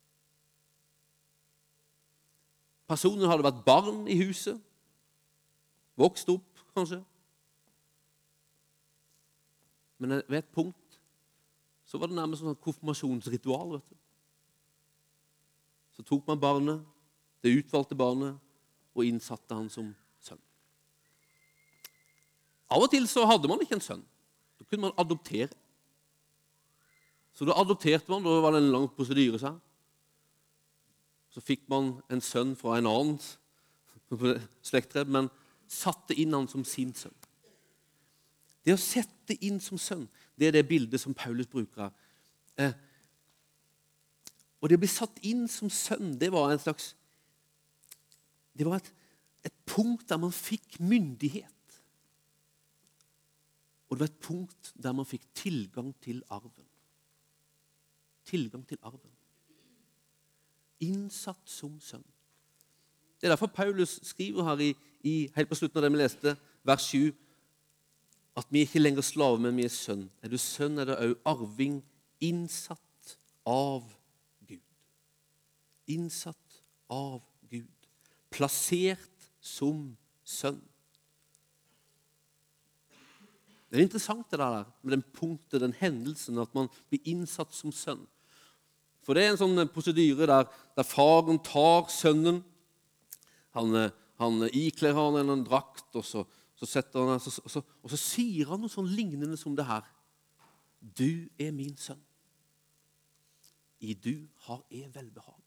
Personen 2.91 3.31
hadde 3.31 3.47
vært 3.47 3.63
barn 3.63 4.03
i 4.11 4.19
huset, 4.19 4.59
vokst 5.95 6.27
opp 6.33 6.65
kanskje, 6.75 6.99
men 10.03 10.19
ved 10.27 10.41
et 10.41 10.51
punkt 10.51 10.97
så 11.87 11.99
var 12.01 12.09
det 12.09 12.17
nærmest 12.17 12.41
sånn 12.41 12.57
konfirmasjonsritual. 12.59 13.77
vet 13.77 13.87
du. 13.87 13.95
Så 15.93 16.03
tok 16.03 16.25
man 16.27 16.41
barnet, 16.41 16.81
det 17.43 17.57
utvalgte 17.59 17.97
barnet, 17.99 18.39
og 18.93 19.05
innsatte 19.05 19.55
han 19.55 19.69
som 19.73 19.89
sønn. 20.23 20.39
Av 22.71 22.83
og 22.85 22.91
til 22.93 23.07
så 23.09 23.25
hadde 23.27 23.49
man 23.49 23.61
ikke 23.63 23.77
en 23.79 23.83
sønn. 23.83 24.03
Da 24.59 24.67
kunne 24.67 24.87
man 24.87 24.97
adoptere. 25.01 25.51
Så 27.33 27.47
da 27.49 27.57
adopterte 27.57 28.11
man, 28.13 28.23
da 28.23 28.37
var 28.43 28.53
det 28.53 28.61
en 28.61 28.71
lang 28.75 28.87
prosedyre. 28.93 29.39
seg. 29.41 29.57
Så 31.33 31.41
fikk 31.41 31.65
man 31.69 31.95
en 32.13 32.21
sønn 32.21 32.53
fra 32.55 32.77
en 32.77 32.87
annen 32.87 33.17
slekttrepp, 34.69 35.09
men 35.09 35.31
satte 35.67 36.13
inn 36.13 36.35
han 36.37 36.47
som 36.47 36.65
sin 36.67 36.93
sønn. 36.93 37.15
Det 38.63 38.75
å 38.75 38.79
sette 38.79 39.35
inn 39.43 39.59
som 39.59 39.79
sønn, 39.81 40.05
det 40.39 40.47
er 40.47 40.55
det 40.55 40.67
bildet 40.69 41.01
som 41.01 41.15
Paulus 41.17 41.49
bruker. 41.51 41.89
Eh, 42.55 42.71
og 44.61 44.69
det 44.69 44.77
å 44.77 44.83
bli 44.85 44.91
satt 44.91 45.17
inn 45.27 45.47
som 45.51 45.71
sønn, 45.73 46.13
det 46.19 46.29
var 46.31 46.53
en 46.53 46.61
slags 46.61 46.93
Det 48.57 48.65
var 48.67 48.81
et, 48.81 48.93
et 49.45 49.55
punkt 49.65 50.07
der 50.09 50.19
man 50.21 50.31
fikk 50.31 50.79
myndighet. 50.79 51.49
Og 53.89 53.97
det 53.97 54.05
var 54.05 54.11
et 54.11 54.25
punkt 54.25 54.73
der 54.83 54.95
man 54.97 55.05
fikk 55.05 55.25
tilgang 55.35 55.93
til 56.01 56.23
arven. 56.29 56.69
Tilgang 58.25 58.67
til 58.67 58.77
arven. 58.81 59.11
Innsatt 60.79 61.49
som 61.49 61.79
sønn. 61.81 62.05
Det 63.19 63.27
er 63.27 63.35
derfor 63.35 63.47
Paulus 63.47 63.99
skriver 64.03 64.43
her 64.43 64.59
i, 64.59 64.73
i 65.03 65.29
helt 65.35 65.49
på 65.49 65.55
slutten 65.55 65.79
av 65.79 65.85
det 65.85 65.93
vi 65.93 66.01
leste, 66.01 66.35
vers 66.67 66.87
7 66.91 67.13
at 68.37 68.47
vi 68.49 68.63
ikke 68.65 68.81
lenger 68.81 69.05
slave, 69.05 69.39
men 69.39 69.57
vi 69.57 69.67
er 69.67 69.73
sønn. 69.73 70.07
Er 70.21 70.31
du 70.31 70.39
sønn, 70.41 70.79
er 70.81 70.89
du 70.89 70.93
òg 70.95 71.13
arving, 71.29 71.77
innsatt 72.23 73.17
av 73.45 73.85
Gud. 74.47 74.63
Innsatt 75.93 76.63
av 76.89 77.19
Gud. 77.21 77.32
Plassert 78.33 79.27
som 79.43 79.91
sønn. 80.25 80.61
Det 83.69 83.79
er 83.79 83.85
interessant 83.87 84.29
det 84.29 84.37
der 84.41 84.67
med 84.81 84.93
den 84.97 85.05
punktet, 85.15 85.61
den 85.61 85.73
hendelsen, 85.77 86.37
at 86.41 86.51
man 86.53 86.69
blir 86.91 87.01
innsatt 87.09 87.53
som 87.57 87.73
sønn. 87.73 88.03
For 89.03 89.17
det 89.17 89.23
er 89.23 89.33
en 89.33 89.41
sånn 89.41 89.67
prosedyre 89.73 90.29
der, 90.29 90.45
der 90.77 90.85
faren 90.87 91.41
tar 91.43 91.89
sønnen. 91.91 92.43
Han, 93.57 93.73
han 94.21 94.45
ikler 94.53 94.95
han 94.97 95.17
en 95.23 95.45
drakt, 95.45 95.89
og 95.97 96.05
så 96.05 96.23
så 96.63 96.69
setter 96.79 97.03
han, 97.03 97.19
og 97.19 97.41
og, 97.43 97.71
og 97.83 97.91
så 97.91 97.99
sier 97.99 98.47
han 98.47 98.61
noe 98.63 98.71
sånn 98.71 98.87
lignende 98.95 99.35
som 99.39 99.55
det 99.57 99.65
her. 99.67 99.83
Du 100.79 101.27
er 101.35 101.51
min 101.55 101.75
sønn. 101.79 101.99
I 103.83 103.91
du 103.99 104.29
har 104.45 104.61
jeg 104.71 104.87
velbehag. 104.93 105.42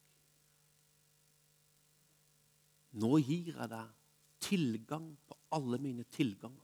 Nå 2.97 3.19
gir 3.21 3.53
jeg 3.53 3.69
deg 3.73 3.93
tilgang 4.41 5.11
på 5.27 5.37
alle 5.57 5.79
mine 5.83 6.05
tilganger. 6.13 6.63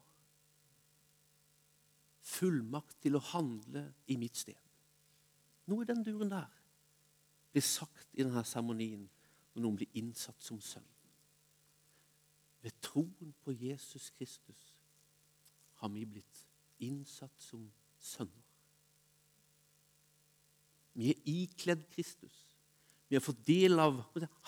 Fullmakt 2.23 3.01
til 3.03 3.19
å 3.19 3.27
handle 3.33 3.85
i 4.13 4.17
mitt 4.21 4.39
sted. 4.39 4.59
Noe 5.69 5.85
i 5.85 5.89
den 5.89 6.05
duren 6.07 6.31
der 6.33 6.49
blir 7.53 7.65
sagt 7.65 8.09
i 8.17 8.25
denne 8.25 8.45
seremonien 8.49 9.05
når 9.53 9.65
noen 9.65 9.79
blir 9.81 9.99
innsatt 10.01 10.41
som 10.41 10.61
sønn. 10.65 10.87
Ved 12.63 12.79
troen 12.85 13.35
på 13.43 13.53
Jesus 13.59 14.09
Kristus 14.17 14.63
har 15.83 15.91
vi 15.93 16.07
blitt 16.07 16.47
innsatt 16.83 17.43
som 17.43 17.67
sønner. 17.99 18.47
Vi 20.95 21.11
er 21.11 21.29
ikledd 21.29 21.85
Kristus. 21.93 22.37
Vi 23.09 23.17
har 23.17 23.25
fått 23.25 23.43
del 23.47 23.81
av 23.81 23.99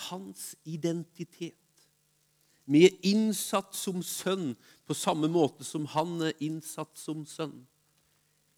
hans 0.09 0.55
identitet. 0.65 1.64
Vi 2.65 2.87
er 2.87 2.97
innsatt 3.05 3.75
som 3.77 4.03
sønn 4.03 4.55
på 4.89 4.97
samme 4.97 5.29
måte 5.29 5.65
som 5.67 5.85
han 5.93 6.17
er 6.25 6.37
innsatt 6.45 6.97
som 6.99 7.25
sønn. 7.29 7.59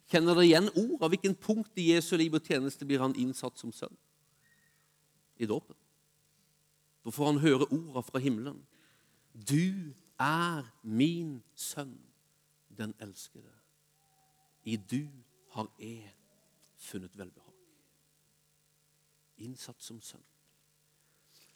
Kjenner 0.06 0.38
dere 0.38 0.46
igjen 0.46 0.70
ord? 0.70 1.00
Av 1.02 1.10
hvilken 1.10 1.34
punkt 1.34 1.78
i 1.82 1.88
Jesu 1.90 2.14
liv 2.18 2.34
og 2.38 2.46
tjeneste 2.46 2.86
blir 2.86 3.02
han 3.02 3.16
innsatt 3.18 3.58
som 3.58 3.72
sønn? 3.74 3.94
I 5.42 5.48
dåpen. 5.50 5.74
Da 7.02 7.12
får 7.14 7.32
han 7.32 7.42
høre 7.42 7.68
orda 7.74 8.02
fra 8.06 8.22
himmelen. 8.22 8.60
Du 9.34 9.92
er 10.22 10.62
min 10.82 11.42
sønn, 11.54 11.98
den 12.78 12.94
elskede. 13.02 13.52
I 14.64 14.76
du 14.76 15.04
har 15.54 15.68
jeg 15.78 16.14
funnet 16.78 17.18
velbehag. 17.18 17.52
Innsatt 19.42 19.82
som 19.82 20.00
sønn. 20.02 20.24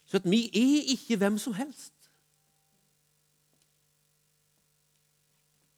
Så 0.05 0.19
at 0.19 0.27
vi 0.27 0.45
er 0.51 0.91
ikke 0.91 1.17
hvem 1.17 1.39
som 1.39 1.55
helst. 1.55 1.93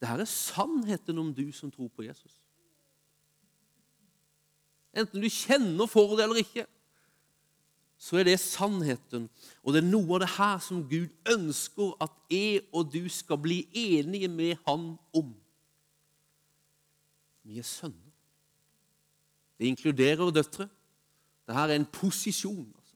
Dette 0.03 0.25
er 0.25 0.27
sannheten 0.27 1.19
om 1.21 1.31
du 1.31 1.45
som 1.55 1.71
tror 1.71 1.87
på 1.95 2.03
Jesus. 2.03 2.35
Enten 4.93 5.23
du 5.23 5.29
kjenner 5.31 5.87
for 5.89 6.17
det 6.17 6.25
eller 6.27 6.43
ikke 6.43 6.67
så 8.03 8.17
er 8.19 8.23
det 8.27 8.39
sannheten. 8.39 9.29
Og 9.63 9.73
det 9.73 9.79
er 9.79 9.87
noe 9.87 10.17
av 10.17 10.25
det 10.25 10.33
her 10.35 10.57
som 10.59 10.81
Gud 10.89 11.13
ønsker 11.31 11.93
at 12.03 12.11
jeg 12.27 12.65
og 12.75 12.89
du 12.91 13.05
skal 13.07 13.39
bli 13.39 13.61
enige 13.71 14.27
med 14.27 14.59
Han 14.67 14.97
om. 15.15 15.29
Vi 17.47 17.59
er 17.59 17.63
sønner. 17.63 18.11
Det 19.55 19.71
inkluderer 19.71 20.31
døtre. 20.35 20.67
Dette 21.47 21.59
er 21.59 21.75
en 21.77 21.85
posisjon. 21.85 22.67
Altså. 22.75 22.95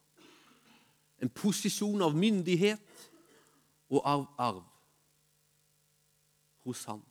En 1.24 1.30
posisjon 1.30 2.04
av 2.04 2.16
myndighet 2.16 3.08
og 3.88 4.02
av 4.04 4.28
arv 4.38 4.66
hos 6.68 6.84
Han. 6.90 7.02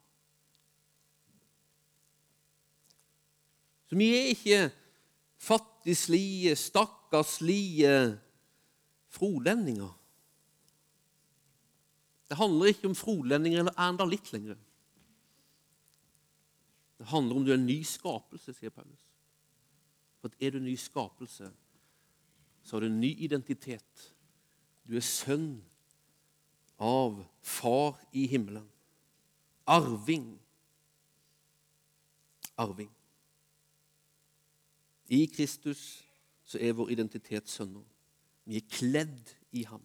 Så 3.87 3.99
vi 3.99 4.09
er 4.17 4.33
ikke 4.33 4.61
fattigslige, 5.39 6.57
stakkarslige 6.59 8.19
frolendinger. 9.15 9.93
Det 12.29 12.37
handler 12.37 12.73
ikke 12.73 12.89
om 12.91 12.97
frolendinger 12.99 13.63
eller 13.63 13.77
er 13.77 13.93
enda 13.93 14.07
litt 14.09 14.33
lenger. 14.35 14.59
Det 16.99 17.07
handler 17.07 17.37
om 17.37 17.45
du 17.45 17.53
er 17.53 17.61
en 17.61 17.69
ny 17.69 17.83
skapelse, 17.87 18.55
sier 18.57 18.73
Paulus. 18.75 19.05
For 20.19 20.33
at 20.33 20.43
er 20.43 20.55
du 20.55 20.59
en 20.59 20.67
ny 20.67 20.75
skapelse, 20.81 21.51
så 22.65 22.77
har 22.77 22.83
du 22.83 22.89
en 22.89 23.01
ny 23.01 23.13
identitet. 23.23 24.07
Du 24.89 24.97
er 24.97 25.05
sønn 25.05 25.61
av 26.83 27.21
Far 27.47 28.01
i 28.13 28.27
himmelen. 28.27 28.67
Arving. 29.67 30.39
Arving. 32.57 32.91
I 35.09 35.27
Kristus 35.27 36.05
så 36.45 36.59
er 36.63 36.75
vår 36.79 36.91
identitet 36.95 37.51
sønner. 37.51 37.85
Vi 38.47 38.57
er 38.57 38.71
kledd 38.71 39.35
i 39.53 39.65
ham, 39.67 39.83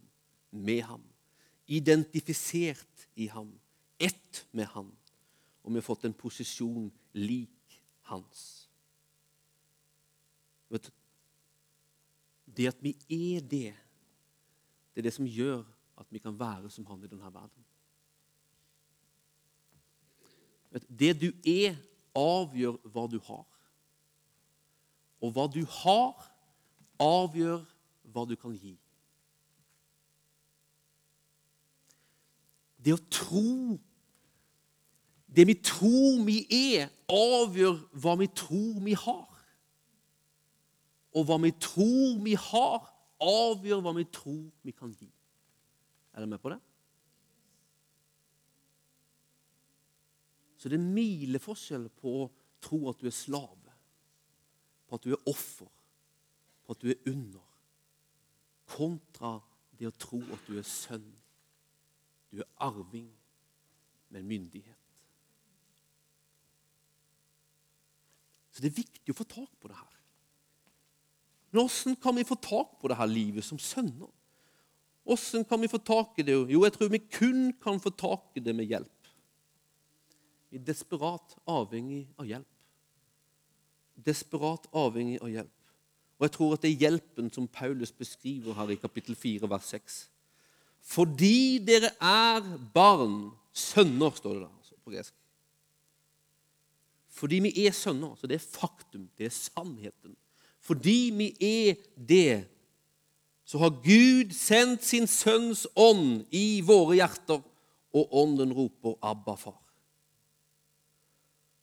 med 0.52 0.82
ham, 0.86 1.04
identifisert 1.68 3.08
i 3.16 3.28
ham, 3.28 3.54
ett 4.00 4.48
med 4.52 4.66
ham. 4.66 4.92
Og 5.64 5.72
vi 5.72 5.80
har 5.80 5.86
fått 5.86 6.06
en 6.06 6.18
posisjon 6.18 6.92
lik 7.14 7.82
hans. 8.10 8.70
Vet 10.70 10.88
du, 10.88 10.92
det 12.58 12.68
at 12.68 12.84
vi 12.84 12.96
er 13.10 13.42
det, 13.42 13.72
det 14.92 15.02
er 15.02 15.08
det 15.08 15.14
som 15.16 15.28
gjør 15.28 15.64
at 16.02 16.10
vi 16.10 16.20
kan 16.20 16.38
være 16.40 16.70
som 16.70 16.86
han 16.90 17.04
i 17.04 17.10
denne 17.10 17.34
verden. 17.34 17.66
Det 20.72 21.14
du 21.20 21.32
er, 21.48 21.76
avgjør 22.16 22.78
hva 22.92 23.08
du 23.12 23.18
har. 23.28 23.46
Og 25.22 25.34
hva 25.36 25.48
du 25.52 25.62
har, 25.82 26.28
avgjør 27.02 27.60
hva 28.14 28.26
du 28.28 28.36
kan 28.40 28.56
gi. 28.56 28.76
Det 32.82 32.96
å 32.96 33.04
tro 33.14 33.78
Det 35.32 35.46
vi 35.48 35.54
tror 35.64 36.26
vi 36.28 36.42
er, 36.52 36.90
avgjør 37.08 37.78
hva 38.04 38.18
vi 38.20 38.26
tror 38.36 38.82
vi 38.84 38.92
har. 39.00 39.38
Og 41.16 41.24
hva 41.24 41.38
vi 41.40 41.54
tror 41.56 42.18
vi 42.26 42.34
har, 42.36 42.90
avgjør 43.24 43.80
hva 43.86 43.94
vi 43.96 44.04
tror 44.12 44.42
vi 44.60 44.74
kan 44.76 44.92
gi. 44.92 45.08
Er 46.12 46.20
dere 46.20 46.34
med 46.34 46.44
på 46.44 46.52
det? 46.52 46.60
Så 50.62 50.70
det 50.70 50.78
er 50.78 50.92
mileforskjell 50.94 51.88
på 51.98 52.12
å 52.20 52.28
tro 52.62 52.84
at 52.92 53.00
du 53.02 53.08
er 53.10 53.16
slave, 53.16 53.74
på 54.86 55.00
at 55.00 55.08
du 55.08 55.16
er 55.16 55.32
offer, 55.32 55.72
på 56.62 56.76
at 56.76 56.84
du 56.84 56.92
er 56.92 57.10
under, 57.10 57.48
kontra 58.70 59.40
det 59.80 59.90
å 59.90 59.96
tro 59.98 60.20
at 60.36 60.46
du 60.46 60.60
er 60.62 60.68
sønn. 60.68 61.08
Du 62.30 62.44
er 62.44 62.52
arving 62.62 63.10
med 64.14 64.28
myndighet. 64.30 64.78
Så 68.54 68.62
det 68.62 68.70
er 68.70 68.82
viktig 68.84 69.16
å 69.16 69.18
få 69.18 69.26
tak 69.26 69.52
på 69.58 69.72
det 69.72 69.80
her. 69.80 70.00
Men 71.50 71.66
hvordan 71.66 71.98
kan 72.06 72.16
vi 72.16 72.28
få 72.28 72.38
tak 72.38 72.78
på 72.80 72.92
det 72.92 73.02
her 73.02 73.10
livet 73.10 73.48
som 73.48 73.60
sønner? 73.60 74.12
Hvordan 75.08 75.48
kan 75.50 75.66
vi 75.66 75.72
få 75.72 75.82
tak 75.82 76.20
i 76.22 76.28
det? 76.28 76.38
Jo, 76.54 76.62
jeg 76.68 76.76
tror 76.78 76.92
vi 76.94 77.02
kun 77.10 77.48
kan 77.64 77.82
få 77.82 77.90
tak 77.98 78.38
i 78.38 78.44
det 78.46 78.54
med 78.56 78.70
hjelp. 78.70 79.01
Vi 80.52 80.60
er 80.60 80.68
desperat 80.68 81.38
avhengig 81.48 82.04
av 82.20 82.28
hjelp. 82.28 82.48
Desperat 83.96 84.68
avhengig 84.76 85.22
av 85.24 85.32
hjelp. 85.32 85.58
Og 86.20 86.28
jeg 86.28 86.34
tror 86.36 86.54
at 86.54 86.64
det 86.66 86.70
er 86.70 86.84
hjelpen 86.84 87.30
som 87.34 87.48
Paulus 87.50 87.94
beskriver 87.96 88.58
her 88.58 88.74
i 88.74 88.80
kapittel 88.82 89.16
4, 89.18 89.48
vers 89.50 89.72
6. 89.72 89.96
Fordi 90.92 91.62
dere 91.66 91.94
er 91.98 92.46
barn, 92.74 93.32
sønner, 93.54 94.12
står 94.18 94.36
det 94.36 94.44
der 94.44 94.52
altså, 94.52 94.76
på 94.84 94.94
gresk. 94.94 95.16
Fordi 97.22 97.40
vi 97.48 97.54
er 97.66 97.74
sønner. 97.76 98.14
Så 98.20 98.28
det 98.28 98.38
er 98.38 98.44
faktum. 98.44 99.08
Det 99.18 99.30
er 99.30 99.36
sannheten. 99.36 100.18
Fordi 100.62 101.00
vi 101.16 101.32
er 101.42 101.80
det, 101.96 102.44
så 103.46 103.58
har 103.64 103.80
Gud 103.84 104.36
sendt 104.36 104.86
sin 104.86 105.08
sønns 105.10 105.66
ånd 105.76 106.28
i 106.32 106.62
våre 106.66 107.00
hjerter, 107.00 107.42
og 107.92 108.14
ånden 108.16 108.54
roper 108.56 108.94
'Abba, 109.02 109.36
far'. 109.36 109.71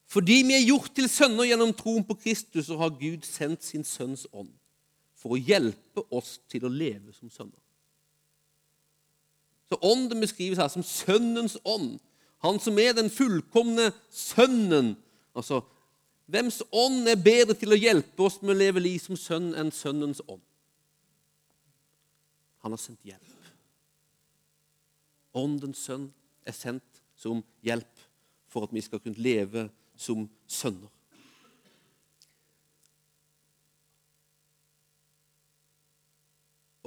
Fordi 0.09 0.41
vi 0.47 0.55
er 0.57 0.65
gjort 0.65 0.89
til 0.97 1.09
sønner 1.11 1.45
gjennom 1.45 1.73
troen 1.77 2.05
på 2.05 2.17
Kristus, 2.17 2.65
så 2.65 2.77
har 2.81 2.95
Gud 2.97 3.25
sendt 3.27 3.63
sin 3.65 3.85
sønns 3.85 4.25
ånd 4.33 4.49
for 5.19 5.35
å 5.35 5.41
hjelpe 5.41 6.05
oss 6.15 6.37
til 6.49 6.65
å 6.65 6.71
leve 6.71 7.13
som 7.13 7.29
sønner. 7.29 7.59
Så 9.69 9.77
Ånden 9.85 10.23
beskrives 10.23 10.57
her 10.57 10.71
som 10.73 10.83
Sønnens 10.83 11.59
ånd. 11.61 11.99
Han 12.41 12.57
som 12.63 12.79
er 12.81 12.95
den 12.97 13.11
fullkomne 13.13 13.91
Sønnen. 14.09 14.95
Altså, 15.37 15.61
Hvems 16.29 16.61
ånd 16.71 17.09
er 17.09 17.17
bedre 17.21 17.55
til 17.57 17.73
å 17.73 17.77
hjelpe 17.77 18.25
oss 18.25 18.39
med 18.41 18.53
å 18.53 18.59
leve 18.59 18.81
liv 18.81 18.99
som 19.01 19.17
sønn 19.17 19.51
enn 19.57 19.71
Sønnens 19.73 20.21
ånd? 20.25 20.41
Han 22.61 22.75
har 22.75 22.81
sendt 22.81 23.05
hjelp. 23.07 23.49
Åndens 25.37 25.81
sønn 25.85 26.09
er 26.45 26.53
sendt 26.53 27.01
som 27.17 27.41
hjelp 27.65 28.05
for 28.49 28.65
at 28.65 28.73
vi 28.73 28.81
skal 28.85 29.01
kunne 29.01 29.21
leve 29.21 29.67
som 29.99 30.23
sønner. 30.47 30.89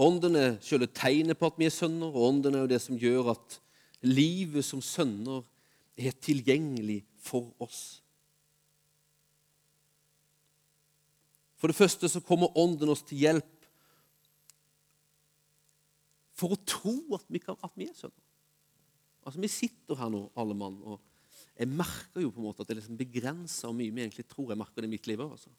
Ånden 0.02 0.36
er 0.40 0.54
selve 0.64 0.88
tegnet 0.88 1.38
på 1.38 1.50
at 1.52 1.58
vi 1.60 1.68
er 1.68 1.74
sønner, 1.74 2.08
og 2.08 2.28
ånden 2.30 2.56
er 2.56 2.64
jo 2.64 2.70
det 2.72 2.80
som 2.82 2.98
gjør 2.98 3.34
at 3.34 3.58
livet 4.02 4.64
som 4.66 4.80
sønner 4.82 5.44
er 6.00 6.16
tilgjengelig 6.24 7.02
for 7.22 7.52
oss. 7.62 8.00
For 11.60 11.70
det 11.70 11.78
første 11.78 12.08
så 12.10 12.18
kommer 12.26 12.56
Ånden 12.58 12.90
oss 12.90 13.04
til 13.06 13.20
hjelp 13.22 13.68
for 16.34 16.56
å 16.56 16.62
tro 16.66 16.96
at 17.14 17.28
vi, 17.30 17.38
kan, 17.38 17.54
at 17.62 17.76
vi 17.78 17.86
er 17.86 17.94
sønner. 17.94 18.18
Altså, 19.22 19.38
Vi 19.38 19.50
sitter 19.52 20.00
her 20.00 20.10
nå, 20.10 20.24
alle 20.34 20.56
mann, 20.58 20.80
og 20.82 20.98
jeg 21.58 21.68
merker 21.68 22.24
jo 22.24 22.30
på 22.32 22.40
en 22.40 22.46
måte 22.48 22.64
at 22.64 22.70
det 22.70 22.78
liksom 22.78 22.98
begrenser 22.98 23.68
hvor 23.68 23.76
mye 23.76 23.92
vi 23.92 24.02
egentlig 24.04 24.24
tror. 24.28 24.50
Jeg 24.52 24.60
merker 24.60 24.82
det 24.82 24.88
i 24.88 24.94
mitt 24.94 25.08
liv 25.10 25.20
også. 25.20 25.34
Altså. 25.34 25.50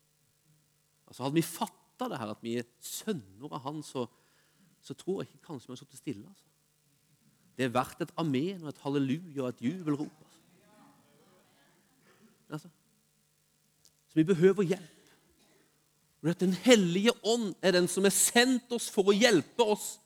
altså 1.08 1.24
hadde 1.24 1.38
vi 1.38 1.46
fatta 1.46 2.10
det 2.10 2.20
her, 2.20 2.32
at 2.34 2.44
vi 2.44 2.56
er 2.60 2.70
sønner 2.82 3.54
av 3.54 3.62
Han, 3.68 3.84
så, 3.86 4.08
så 4.82 4.98
tror 4.98 5.22
jeg 5.22 5.30
ikke 5.30 5.48
kanskje 5.52 5.70
vi 5.70 5.74
hadde 5.76 5.84
sittet 5.86 6.02
stille. 6.02 6.26
altså. 6.28 6.50
Det 7.58 7.68
er 7.68 7.76
verdt 7.76 8.02
et 8.02 8.16
amen 8.18 8.64
og 8.64 8.72
et 8.72 8.82
halleluja 8.82 9.44
og 9.44 9.52
et 9.52 9.62
jubelrop. 9.62 10.24
Altså. 10.26 10.40
altså. 12.50 12.74
Så 14.10 14.18
vi 14.18 14.24
behøver 14.24 14.64
hjelp. 14.64 14.90
Og 16.24 16.30
at 16.30 16.40
Den 16.40 16.54
hellige 16.54 17.12
ånd 17.24 17.54
er 17.62 17.76
den 17.76 17.88
som 17.88 18.06
er 18.06 18.16
sendt 18.16 18.72
oss 18.72 18.88
for 18.90 19.12
å 19.12 19.16
hjelpe 19.16 19.66
oss 19.68 19.98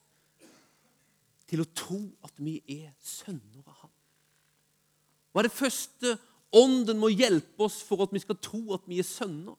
til 1.47 1.61
å 1.61 1.69
tro 1.77 1.99
at 2.25 2.41
vi 2.41 2.57
er 2.67 2.89
sønner 2.99 3.61
av. 3.63 3.76
Hva 5.37 5.43
er 5.43 5.51
det 5.51 5.53
første 5.53 6.15
Ånden 6.57 6.97
må 6.97 7.11
hjelpe 7.13 7.67
oss 7.67 7.83
for 7.85 8.01
at 8.01 8.13
vi 8.15 8.23
skal 8.23 8.39
tro 8.41 8.71
at 8.73 8.87
vi 8.89 8.97
er 8.97 9.05
sønner? 9.05 9.53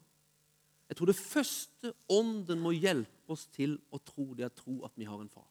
Jeg 0.90 0.98
tror 0.98 1.06
det 1.06 1.14
første 1.20 1.92
Ånden 2.10 2.58
må 2.58 2.72
hjelpe 2.74 3.30
oss 3.30 3.44
til 3.54 3.76
å 3.94 4.00
tro, 4.02 4.32
det 4.34 4.48
er 4.48 4.50
å 4.50 4.58
tro 4.58 4.74
at 4.88 4.98
vi 4.98 5.06
har 5.06 5.22
en 5.22 5.30
far. 5.30 5.46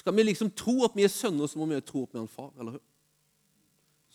Skal 0.00 0.16
vi 0.16 0.24
liksom 0.24 0.54
tro 0.56 0.78
at 0.88 0.96
vi 0.96 1.04
er 1.04 1.12
sønner, 1.12 1.44
så 1.44 1.60
må 1.60 1.68
vi 1.68 1.76
jo 1.76 1.84
tro 1.84 2.06
at 2.06 2.14
vi 2.14 2.22
har 2.22 2.24
en 2.24 2.32
far. 2.32 2.54
eller? 2.56 2.80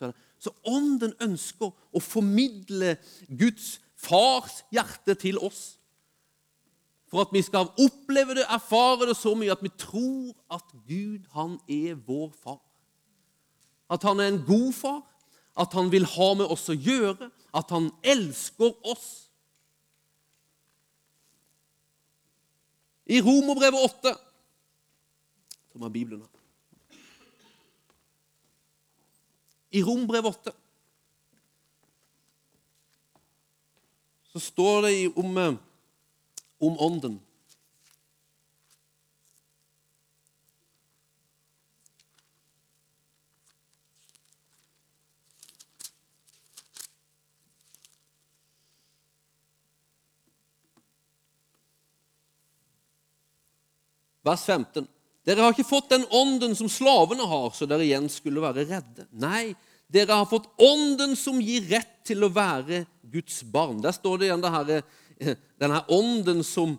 Så, 0.02 0.10
så 0.42 0.58
Ånden 0.66 1.14
ønsker 1.22 1.70
å 1.70 2.02
formidle 2.02 2.96
Guds 3.30 3.76
fars 3.94 4.64
hjerte 4.74 5.14
til 5.22 5.38
oss. 5.38 5.76
For 7.14 7.22
at 7.22 7.38
vi 7.38 7.46
skal 7.46 7.70
oppleve 7.70 8.42
det, 8.42 8.50
erfare 8.50 9.12
det 9.12 9.22
så 9.22 9.38
mye 9.38 9.54
at 9.54 9.62
vi 9.62 9.70
tror 9.78 10.34
at 10.50 10.74
Gud, 10.90 11.30
han 11.38 11.60
er 11.70 12.02
vår 12.02 12.34
far. 12.34 12.64
At 13.92 14.04
han 14.04 14.20
er 14.20 14.32
en 14.34 14.44
god 14.48 14.72
far, 14.74 15.02
at 15.58 15.74
han 15.74 15.92
vil 15.92 16.06
ha 16.06 16.34
med 16.36 16.52
oss 16.52 16.68
å 16.70 16.76
gjøre, 16.76 17.30
at 17.56 17.72
han 17.72 17.92
elsker 18.04 18.74
oss. 18.84 19.10
I 23.06 23.22
Romerbrevet 23.22 23.86
8 23.86 24.16
som 25.76 25.82
har 25.82 25.90
Bibelen 25.92 26.22
her. 26.22 26.32
I 29.76 29.82
Rombrev 29.84 30.26
8 30.26 30.54
så 34.32 34.40
står 34.40 34.82
det 34.88 34.94
om, 35.20 35.38
eh, 35.38 35.58
om 36.60 36.80
Ånden. 36.80 37.20
Vers 54.26 54.44
15. 54.46 54.88
Dere 55.26 55.42
har 55.42 55.54
ikke 55.54 55.66
fått 55.66 55.90
den 55.90 56.06
ånden 56.14 56.54
som 56.58 56.70
slavene 56.70 57.26
har, 57.26 57.50
så 57.54 57.66
dere 57.70 57.86
igjen 57.86 58.08
skulle 58.14 58.44
være 58.44 58.66
redde. 58.70 59.08
Nei, 59.18 59.56
dere 59.90 60.20
har 60.20 60.30
fått 60.30 60.48
ånden 60.62 61.16
som 61.18 61.42
gir 61.42 61.66
rett 61.70 61.98
til 62.06 62.26
å 62.26 62.32
være 62.34 62.84
Guds 63.14 63.42
barn. 63.50 63.80
Der 63.82 63.94
står 63.96 64.22
det 64.22 64.30
igjen 64.30 64.44
det 64.44 64.54
her, 64.54 64.72
eh, 65.18 65.42
denne 65.62 65.82
ånden 65.90 66.44
som, 66.46 66.78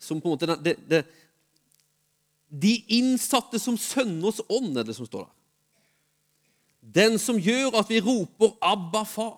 som 0.00 0.20
på 0.20 0.28
en 0.28 0.36
måte 0.36 0.58
det, 0.64 0.76
det, 0.88 1.04
De 2.48 2.74
innsatte 2.96 3.58
som 3.60 3.76
sønners 3.76 4.40
ånd, 4.48 4.76
er 4.76 4.84
det 4.88 4.96
som 4.96 5.08
står 5.08 5.26
der. 5.26 5.34
Den 6.80 7.18
som 7.20 7.36
gjør 7.36 7.76
at 7.80 7.88
vi 7.88 8.00
roper 8.00 8.56
'Abba, 8.60 9.04
far'. 9.04 9.36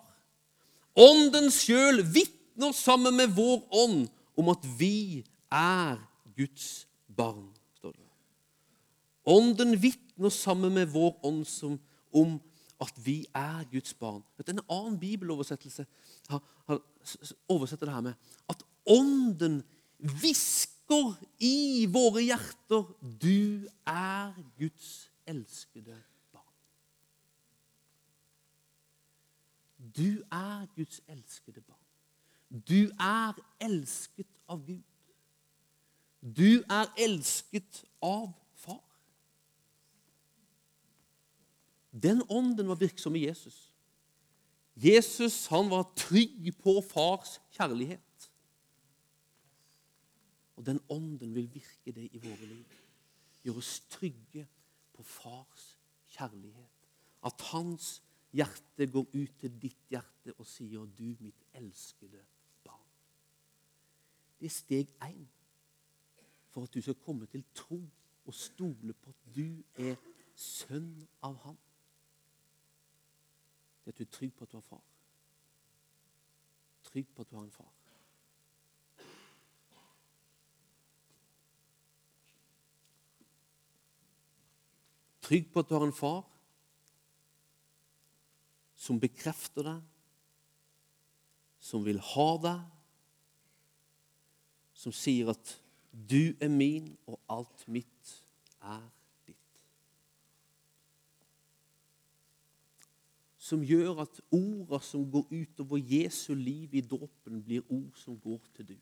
Ånden 0.95 1.51
sjøl 1.51 2.03
vitner 2.03 2.71
sammen 2.71 3.15
med 3.15 3.35
vår 3.35 3.63
ånd 3.71 4.07
om 4.37 4.49
at 4.49 4.63
vi 4.79 5.23
er 5.51 5.99
Guds 6.35 6.83
barn. 6.83 6.90
Står 7.77 7.95
det. 7.97 8.07
Ånden 9.25 9.75
vitner 9.81 10.29
sammen 10.33 10.73
med 10.73 10.89
vår 10.93 11.19
ånd 11.25 11.45
som, 11.47 11.79
om 12.13 12.39
at 12.81 12.93
vi 13.05 13.25
er 13.37 13.63
Guds 13.71 13.93
barn. 13.93 14.23
En 14.47 14.63
annen 14.69 14.99
bibeloversettelse 14.99 15.85
har, 16.29 16.41
har, 16.67 16.81
oversetter 17.49 17.85
det 17.85 17.95
her 17.95 18.07
med 18.09 18.13
at 18.49 18.63
Ånden 18.89 19.61
hvisker 20.01 21.13
i 21.39 21.85
våre 21.85 22.23
hjerter 22.25 22.87
'Du 23.21 23.67
er 23.85 24.33
Guds 24.57 25.11
elskede 25.25 26.03
barn'. 26.33 26.57
Du 29.97 30.23
er 30.31 30.65
Guds 30.75 31.01
elskede 31.07 31.61
barn. 31.61 31.77
Du 32.69 32.89
er 32.99 33.33
elsket 33.59 34.27
av 34.49 34.65
Gud. 34.65 34.90
Du 36.21 36.61
er 36.69 36.85
elsket 37.01 37.81
av 38.01 38.29
far. 38.61 38.83
Den 41.91 42.21
ånden 42.29 42.69
var 42.69 42.77
virksom 42.77 43.17
i 43.17 43.25
Jesus. 43.25 43.71
Jesus 44.77 45.47
han 45.51 45.69
var 45.69 45.89
trygg 45.97 46.51
på 46.61 46.77
fars 46.85 47.39
kjærlighet. 47.57 48.29
Og 50.55 50.65
den 50.65 50.79
ånden 50.93 51.33
vil 51.33 51.49
virke 51.49 51.91
det 51.95 52.05
i 52.13 52.21
våre 52.21 52.45
liv. 52.45 52.77
Gjøre 53.41 53.63
oss 53.63 53.79
trygge 53.89 54.45
på 54.93 55.03
fars 55.03 55.71
kjærlighet. 56.13 56.87
At 57.25 57.41
hans 57.49 57.97
hjerte 58.31 58.87
går 58.93 59.09
ut 59.09 59.37
til 59.41 59.57
ditt 59.61 59.89
hjerte 59.89 60.37
og 60.37 60.45
sier 60.45 60.85
'Du, 60.85 61.15
mitt 61.19 61.43
elskede 61.53 62.21
barn'. 62.63 62.93
Det 64.39 64.45
er 64.45 64.49
steg 64.49 64.87
én 65.01 65.25
for 66.51 66.63
at 66.63 66.73
du 66.73 66.81
skal 66.81 66.95
komme 66.95 67.25
til 67.25 67.43
tro 67.55 67.79
og 68.25 68.33
stole 68.33 68.93
på 68.93 69.09
at 69.09 69.35
du 69.35 69.63
er 69.79 69.95
sønn 70.35 71.07
av 71.23 71.37
ham. 71.45 71.57
Det 73.85 73.93
at 73.93 73.97
du 73.97 74.03
er 74.03 74.15
trygg 74.17 74.33
på 74.37 74.45
at 74.45 74.51
du 74.51 74.57
har 74.57 74.67
far. 74.69 74.83
Trygg 76.91 77.07
på 77.15 77.21
at 77.21 77.31
du 77.31 77.35
har 77.35 77.45
en 77.45 77.55
far. 77.55 77.71
Trygg 85.21 85.47
på 85.53 85.59
at 85.59 85.69
du 85.69 85.73
har 85.77 85.85
en 85.87 85.95
far 85.95 86.21
som 88.81 88.97
bekrefter 88.99 89.63
deg, 89.63 89.81
som 91.61 91.83
vil 91.85 92.01
ha 92.01 92.29
deg, 92.41 92.61
som 94.73 94.93
sier 94.95 95.29
at 95.31 95.53
'du 95.91 96.33
er 96.39 96.47
min, 96.47 96.97
og 97.07 97.19
alt 97.29 97.67
mitt 97.67 98.23
er 98.61 98.91
ditt'. 99.27 99.59
Som 103.37 103.63
gjør 103.63 104.01
at 104.01 104.21
orda 104.31 104.79
som 104.79 105.11
går 105.11 105.27
utover 105.31 105.77
Jesu 105.77 106.33
liv 106.33 106.73
i 106.73 106.81
dåpen, 106.81 107.43
blir 107.43 107.61
ord 107.69 107.95
som 107.95 108.19
går 108.19 108.39
til 108.55 108.67
du. 108.67 108.77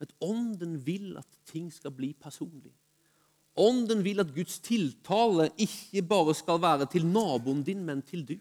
At 0.00 0.14
Ånden 0.20 0.86
vil 0.86 1.16
at 1.16 1.28
ting 1.46 1.72
skal 1.72 1.90
bli 1.90 2.12
personlig. 2.12 2.74
Ånden 3.56 4.04
vil 4.04 4.20
at 4.20 4.34
Guds 4.34 4.58
tiltale 4.64 5.50
ikke 5.58 6.02
bare 6.08 6.34
skal 6.34 6.62
være 6.62 6.86
til 6.86 7.06
naboen 7.06 7.62
din, 7.62 7.84
men 7.84 8.02
til 8.02 8.24
du. 8.28 8.38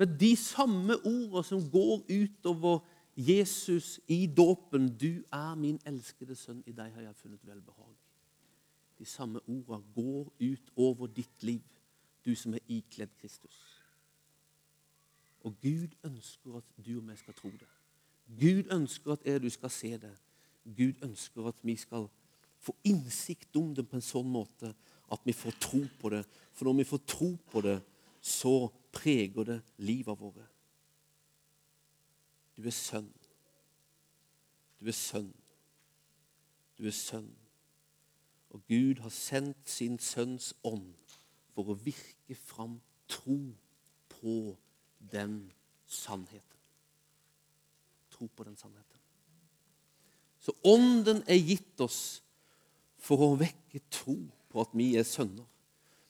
Men 0.00 0.16
de 0.16 0.30
samme 0.36 0.96
ordene 1.04 1.42
som 1.44 1.60
går 1.70 2.06
utover 2.08 2.78
Jesus 3.16 3.98
i 4.08 4.26
dåpen 4.26 4.88
'Du 4.88 5.24
er 5.32 5.54
min 5.54 5.80
elskede 5.86 6.34
sønn, 6.34 6.62
i 6.66 6.72
deg 6.72 6.92
har 6.92 7.02
jeg 7.02 7.16
funnet 7.16 7.44
velbehag'. 7.44 7.98
De 8.98 9.04
samme 9.04 9.40
ordene 9.48 9.84
går 9.94 10.32
ut 10.40 10.72
over 10.76 11.06
ditt 11.06 11.42
liv, 11.42 11.60
du 12.24 12.34
som 12.34 12.54
er 12.54 12.64
ikledd 12.68 13.10
Kristus. 13.20 13.82
Og 15.40 15.56
Gud 15.60 15.88
ønsker 16.04 16.56
at 16.56 16.64
du 16.86 16.96
og 16.96 17.08
vi 17.08 17.16
skal 17.16 17.34
tro 17.34 17.50
det. 17.50 17.68
Gud 18.40 18.72
ønsker 18.72 19.12
at 19.12 19.24
jeg 19.24 19.42
du 19.42 19.50
skal 19.50 19.70
se 19.70 19.98
det. 19.98 20.16
Gud 20.64 20.92
ønsker 21.02 21.48
at 21.48 21.56
vi 21.62 21.76
skal 21.76 22.08
få 22.58 22.76
innsikt 22.84 23.56
om 23.56 23.74
det 23.74 23.88
på 23.88 23.96
en 23.96 24.02
sånn 24.02 24.28
måte 24.32 24.74
at 25.12 25.20
vi 25.24 25.32
får 25.32 25.50
tro 25.60 25.84
på 26.00 26.08
det. 26.08 26.26
For 26.52 26.64
når 26.64 26.72
vi 26.72 26.84
får 26.84 26.98
tro 27.06 27.36
på 27.50 27.60
det, 27.60 27.82
så 28.20 28.70
preger 28.92 29.44
det 29.44 29.62
livet 29.78 30.20
våre. 30.20 30.46
Du 32.56 32.66
er 32.66 32.74
sønn. 32.74 33.12
Du 34.80 34.88
er 34.88 34.96
sønn. 34.96 35.32
Du 36.78 36.86
er 36.86 36.96
sønn. 36.96 37.30
Og 38.50 38.62
Gud 38.68 39.00
har 39.00 39.12
sendt 39.14 39.70
sin 39.70 39.98
sønns 39.98 40.52
ånd 40.66 40.94
for 41.54 41.70
å 41.70 41.78
virke 41.84 42.34
fram 42.34 42.80
tro 43.10 43.38
på 44.10 44.36
den 45.12 45.52
sannheten. 45.86 46.58
Tro 48.10 48.26
på 48.26 48.44
den 48.44 48.56
sannheten. 48.56 48.98
Så 50.40 50.52
ånden 50.64 51.22
er 51.28 51.36
gitt 51.36 51.80
oss 51.84 52.22
for 53.00 53.22
å 53.24 53.36
vekke 53.40 53.82
tro 53.92 54.16
på 54.50 54.62
at 54.64 54.72
vi 54.76 54.94
er 54.98 55.06
sønner. 55.06 55.46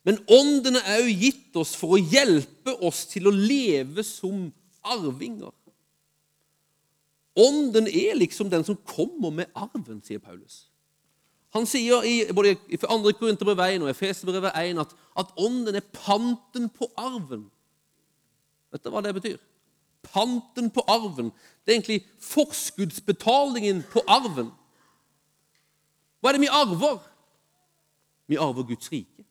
Men 0.07 0.19
ånden 0.33 0.79
er 0.81 1.03
òg 1.03 1.11
gitt 1.13 1.57
oss 1.61 1.75
for 1.77 1.97
å 1.97 2.01
hjelpe 2.01 2.73
oss 2.87 3.05
til 3.11 3.29
å 3.29 3.35
leve 3.35 4.05
som 4.07 4.49
arvinger. 4.81 5.53
Ånden 7.41 7.87
er 7.87 8.17
liksom 8.19 8.51
den 8.51 8.65
som 8.67 8.79
kommer 8.89 9.31
med 9.35 9.53
arven, 9.55 10.01
sier 10.05 10.23
Paulus. 10.23 10.65
Han 11.55 11.67
sier 11.67 12.05
i 12.07 12.33
både 12.35 12.55
i 12.71 12.79
2. 12.79 13.13
Korinterbrev 13.19 13.61
1 13.65 13.85
og 13.85 13.91
Efeserbrevet 13.91 14.55
1 14.55 14.81
at, 14.83 14.93
at 15.19 15.33
ånden 15.39 15.79
er 15.79 15.87
panten 15.95 16.69
på 16.71 16.87
arven. 16.99 17.49
Vet 18.71 18.85
du 18.85 18.91
hva 18.93 19.03
det 19.03 19.17
betyr? 19.17 19.39
Panten 20.07 20.71
på 20.73 20.85
arven. 20.89 21.33
Det 21.65 21.73
er 21.73 21.81
egentlig 21.81 22.05
forskuddsbetalingen 22.23 23.83
på 23.91 24.03
arven. 24.09 24.53
Hva 26.21 26.31
er 26.31 26.39
det 26.39 26.45
vi 26.45 26.53
arver? 26.55 27.01
Vi 28.31 28.39
arver 28.39 28.69
Guds 28.69 28.93
rike. 28.93 29.27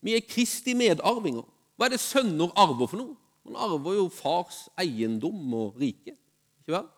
Vi 0.00 0.16
er 0.16 0.24
Kristi 0.28 0.74
medarvinger. 0.74 1.44
Hva 1.76 1.88
er 1.88 1.94
det 1.94 2.00
sønner 2.02 2.52
arver 2.58 2.88
for 2.88 3.00
noe? 3.00 3.16
Man 3.44 3.56
arver 3.56 3.96
jo 3.98 4.08
fars 4.12 4.66
eiendom 4.80 5.54
og 5.56 5.78
rike. 5.80 6.16
Ikke 6.60 6.74
vel? 6.76 6.88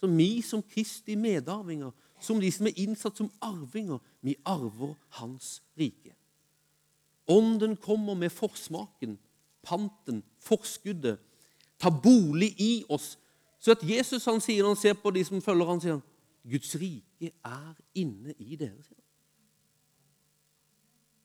Så 0.00 0.08
vi 0.10 0.42
som 0.42 0.62
Kristi 0.62 1.14
medarvinger, 1.14 1.92
som 2.20 2.40
de 2.40 2.50
som 2.52 2.66
er 2.66 2.80
innsatt 2.80 3.16
som 3.20 3.30
arvinger, 3.44 4.00
vi 4.24 4.36
arver 4.44 4.94
hans 5.20 5.62
rike. 5.78 6.14
Ånden 7.28 7.76
kommer 7.76 8.14
med 8.14 8.32
forsmaken, 8.32 9.18
panten, 9.62 10.22
forskuddet, 10.44 11.20
tar 11.78 12.00
bolig 12.02 12.52
i 12.60 12.84
oss. 12.88 13.18
Så 13.58 13.72
at 13.72 13.84
Jesus 13.88 14.24
han 14.28 14.40
sier 14.44 14.66
han 14.66 14.76
ser 14.76 14.96
på 15.00 15.10
de 15.10 15.24
som 15.24 15.40
følger 15.42 15.66
han, 15.68 15.80
sier 15.80 15.96
han, 15.96 16.04
Guds 16.44 16.74
rike 16.76 17.32
er 17.44 17.72
inne 17.96 18.34
i 18.38 18.56
dere. 18.60 18.76
sier 18.84 19.00
han. 19.00 19.04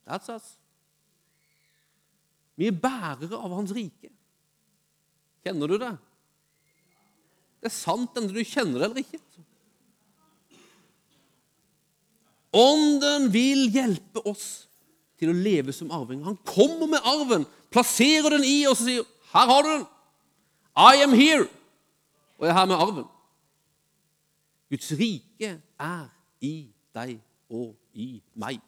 That's 0.08 0.30
us. 0.32 0.56
Vi 2.60 2.68
er 2.68 2.76
bærere 2.76 3.40
av 3.40 3.54
Hans 3.56 3.72
rike. 3.72 4.12
Kjenner 5.46 5.72
du 5.72 5.78
det? 5.80 5.94
Det 7.60 7.70
er 7.70 7.76
sant 7.76 8.16
enten 8.20 8.36
du 8.36 8.44
kjenner 8.44 8.82
det 8.82 8.90
eller 8.90 9.04
ikke. 9.04 9.20
Ånden 12.60 13.30
vil 13.32 13.68
hjelpe 13.72 14.24
oss 14.28 14.66
til 15.20 15.32
å 15.32 15.38
leve 15.38 15.76
som 15.76 15.92
arving. 15.94 16.24
Han 16.26 16.40
kommer 16.48 16.90
med 16.90 17.06
arven, 17.08 17.46
plasserer 17.72 18.36
den 18.36 18.48
i 18.48 18.66
oss 18.68 18.82
og 18.82 18.88
sier 18.88 19.04
'Her 19.30 19.46
har 19.52 19.64
du 19.64 19.70
den. 19.70 19.86
I 20.76 21.04
am 21.04 21.14
here.' 21.14 21.50
Og 22.40 22.48
jeg 22.48 22.50
er 22.50 22.60
her 22.60 22.66
med 22.66 22.76
arven. 22.76 23.06
Guds 24.70 24.92
rike 24.92 25.62
er 25.80 26.10
i 26.42 26.72
deg 26.96 27.20
og 27.50 27.76
i 27.94 28.22
meg. 28.36 28.60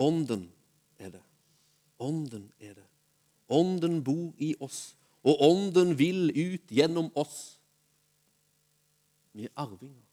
Ånden 0.00 0.48
er 0.98 1.10
det. 1.10 1.22
Ånden 1.98 2.52
er 2.60 2.74
det. 2.74 2.86
Ånden 3.50 4.04
bor 4.04 4.32
i 4.38 4.54
oss, 4.60 4.96
og 5.22 5.42
ånden 5.42 5.98
vil 5.98 6.30
ut 6.30 6.70
gjennom 6.72 7.10
oss. 7.18 7.58
Vi 9.32 9.44
er 9.44 9.52
arvinger. 9.56 10.06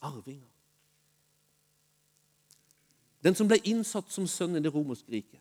arvinger. 0.00 0.48
Den 3.20 3.34
som 3.36 3.48
ble 3.50 3.58
innsatt 3.68 4.08
som 4.12 4.24
sønn 4.26 4.56
i 4.56 4.62
det 4.64 4.72
romerske 4.72 5.12
riket, 5.12 5.40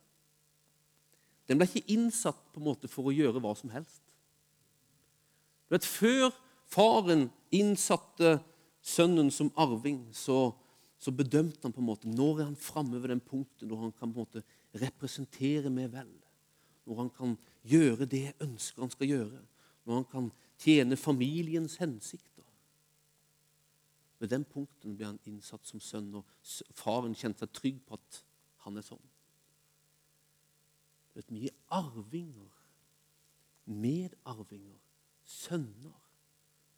den 1.48 1.58
ble 1.58 1.66
ikke 1.70 1.94
innsatt 1.96 2.42
på 2.52 2.60
en 2.60 2.68
måte 2.68 2.90
for 2.92 3.08
å 3.08 3.14
gjøre 3.16 3.40
hva 3.42 3.56
som 3.58 3.72
helst. 3.74 4.04
Du 5.70 5.78
vet, 5.78 5.86
Før 5.86 6.34
faren 6.70 7.30
innsatte 7.56 8.40
sønnen 8.82 9.32
som 9.32 9.50
arving, 9.58 10.04
så, 10.14 10.52
så 11.00 11.12
bedømte 11.16 11.64
han 11.64 11.74
på 11.74 11.80
en 11.80 11.88
måte 11.88 12.12
når 12.12 12.42
er 12.42 12.50
han 12.50 12.60
framme 12.60 13.00
ved 13.00 13.14
den 13.14 13.22
punktet 13.24 13.68
når 13.68 13.86
han 13.86 13.94
kan 13.96 14.12
på 14.12 14.20
en 14.20 14.26
måte 14.26 14.44
representere 14.84 15.72
meg 15.72 15.94
vel. 15.94 16.12
Når 16.86 17.00
han 17.04 17.12
kan 17.16 17.36
gjøre 17.72 18.08
det 18.10 18.24
jeg 18.26 18.40
ønsker 18.44 18.84
han 18.84 18.92
skal 18.92 19.12
gjøre. 19.14 19.40
Når 19.88 20.02
han 20.02 20.08
kan 20.12 20.28
tjene 20.60 20.98
familiens 21.00 21.78
hensikter. 21.80 22.44
Ved 24.20 24.34
den 24.34 24.44
punkten 24.44 24.98
ble 24.98 25.08
han 25.08 25.22
innsatt 25.30 25.64
som 25.68 25.80
sønn, 25.80 26.12
og 26.20 26.28
faren 26.76 27.16
kjente 27.16 27.46
seg 27.46 27.56
trygg 27.56 27.80
på 27.88 27.96
at 27.96 28.20
han 28.66 28.76
er 28.76 28.84
sånn. 28.84 29.06
Vi 31.30 31.48
er 31.48 31.56
arvinger, 31.76 32.52
medarvinger, 33.66 34.78
sønner. 35.24 35.96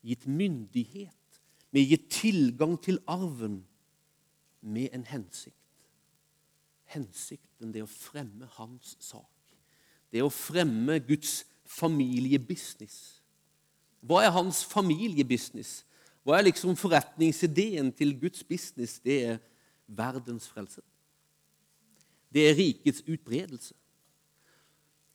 Gitt 0.05 0.25
myndighet. 0.25 1.41
Vi 1.69 1.83
er 1.83 1.91
gitt 1.93 2.07
tilgang 2.13 2.73
til 2.81 2.97
arven 3.09 3.61
med 4.61 4.89
en 4.93 5.05
hensikt. 5.05 5.57
Hensikten 6.91 7.71
det 7.73 7.83
å 7.85 7.89
fremme 7.89 8.49
hans 8.57 8.95
sak. 8.99 9.29
Det 10.11 10.23
å 10.23 10.31
fremme 10.33 10.99
Guds 11.07 11.41
familiebusiness. 11.71 13.21
Hva 14.01 14.23
er 14.25 14.33
hans 14.35 14.63
familiebusiness? 14.67 15.81
Hva 16.25 16.37
er 16.37 16.49
liksom 16.49 16.75
forretningsideen 16.77 17.91
til 17.95 18.13
Guds 18.19 18.43
business? 18.43 18.99
Det 18.99 19.17
er 19.29 19.37
verdens 19.87 20.49
frelse. 20.51 20.81
Det 22.31 22.49
er 22.49 22.57
rikets 22.57 23.03
utbredelse. 23.07 23.75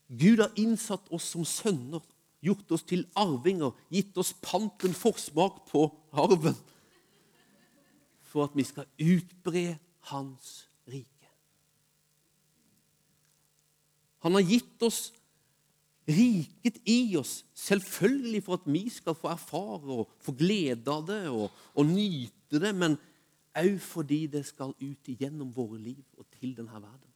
Gud 0.06 0.40
har 0.42 0.52
innsatt 0.56 1.08
oss 1.10 1.26
som 1.34 1.44
sønner, 1.44 2.02
gjort 2.44 2.70
oss 2.76 2.84
til 2.86 3.06
arvinger, 3.18 3.72
gitt 3.90 4.16
oss 4.20 4.32
panten 4.44 4.94
forsmak 4.94 5.64
på 5.70 5.88
arven, 6.14 6.54
for 8.26 8.46
at 8.46 8.56
vi 8.56 8.64
skal 8.66 8.88
utbre 9.00 9.78
Hans 10.10 10.68
rike. 10.86 11.30
Han 14.22 14.36
har 14.38 14.44
gitt 14.46 14.82
oss 14.86 15.08
riket 16.06 16.78
i 16.86 17.16
oss, 17.18 17.40
selvfølgelig 17.54 18.42
for 18.46 18.60
at 18.60 18.68
vi 18.70 18.84
skal 18.90 19.16
få 19.18 19.32
erfare 19.32 19.98
og 20.02 20.12
få 20.22 20.34
glede 20.38 20.90
av 20.92 21.02
det 21.08 21.24
og, 21.32 21.50
og 21.74 21.88
nyte 21.90 22.60
det, 22.62 22.72
men 22.74 22.94
òg 23.56 23.80
fordi 23.82 24.26
det 24.30 24.44
skal 24.46 24.74
ut 24.78 25.10
igjennom 25.10 25.50
våre 25.56 25.80
liv 25.80 26.04
og 26.18 26.26
til 26.38 26.54
denne 26.54 26.78
verden. 26.78 27.10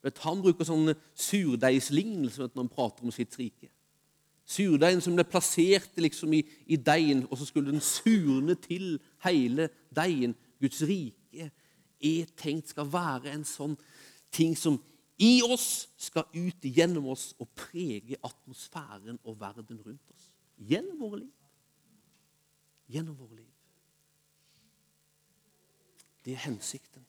Vet, 0.00 0.22
han 0.24 0.40
bruker 0.40 0.64
sånne 0.64 0.94
surdeigslignelse 1.12 2.46
når 2.46 2.62
han 2.62 2.72
prater 2.72 3.04
om 3.04 3.12
sitt 3.12 3.36
rike. 3.36 3.68
Surdeigen 4.50 5.02
som 5.04 5.14
ble 5.14 5.24
plassert 5.28 5.98
liksom 6.00 6.32
i, 6.34 6.42
i 6.66 6.76
deigen, 6.76 7.22
og 7.30 7.38
så 7.38 7.46
skulle 7.46 7.70
den 7.70 7.82
surne 7.84 8.56
til 8.58 8.96
hele 9.24 9.68
deigen. 9.94 10.34
Guds 10.60 10.82
rike 10.82 11.50
er 12.00 12.32
tenkt 12.40 12.72
skal 12.72 12.88
være 12.90 13.30
en 13.34 13.44
sånn 13.46 13.76
ting 14.34 14.56
som 14.58 14.80
i 15.20 15.42
oss 15.44 15.90
skal 16.00 16.24
ut 16.32 16.64
gjennom 16.64 17.10
oss 17.12 17.30
og 17.38 17.50
prege 17.52 18.16
atmosfæren 18.24 19.20
og 19.22 19.36
verden 19.40 19.82
rundt 19.84 20.14
oss. 20.14 20.30
Gjennom 20.56 20.98
våre 21.00 21.20
liv. 21.20 21.34
Gjennom 22.90 23.18
våre 23.18 23.36
liv. 23.36 23.50
Det 26.24 26.32
er 26.34 26.44
hensikten. 26.46 27.04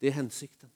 Det 0.00 0.08
er 0.08 0.16
hensikten. 0.20 0.70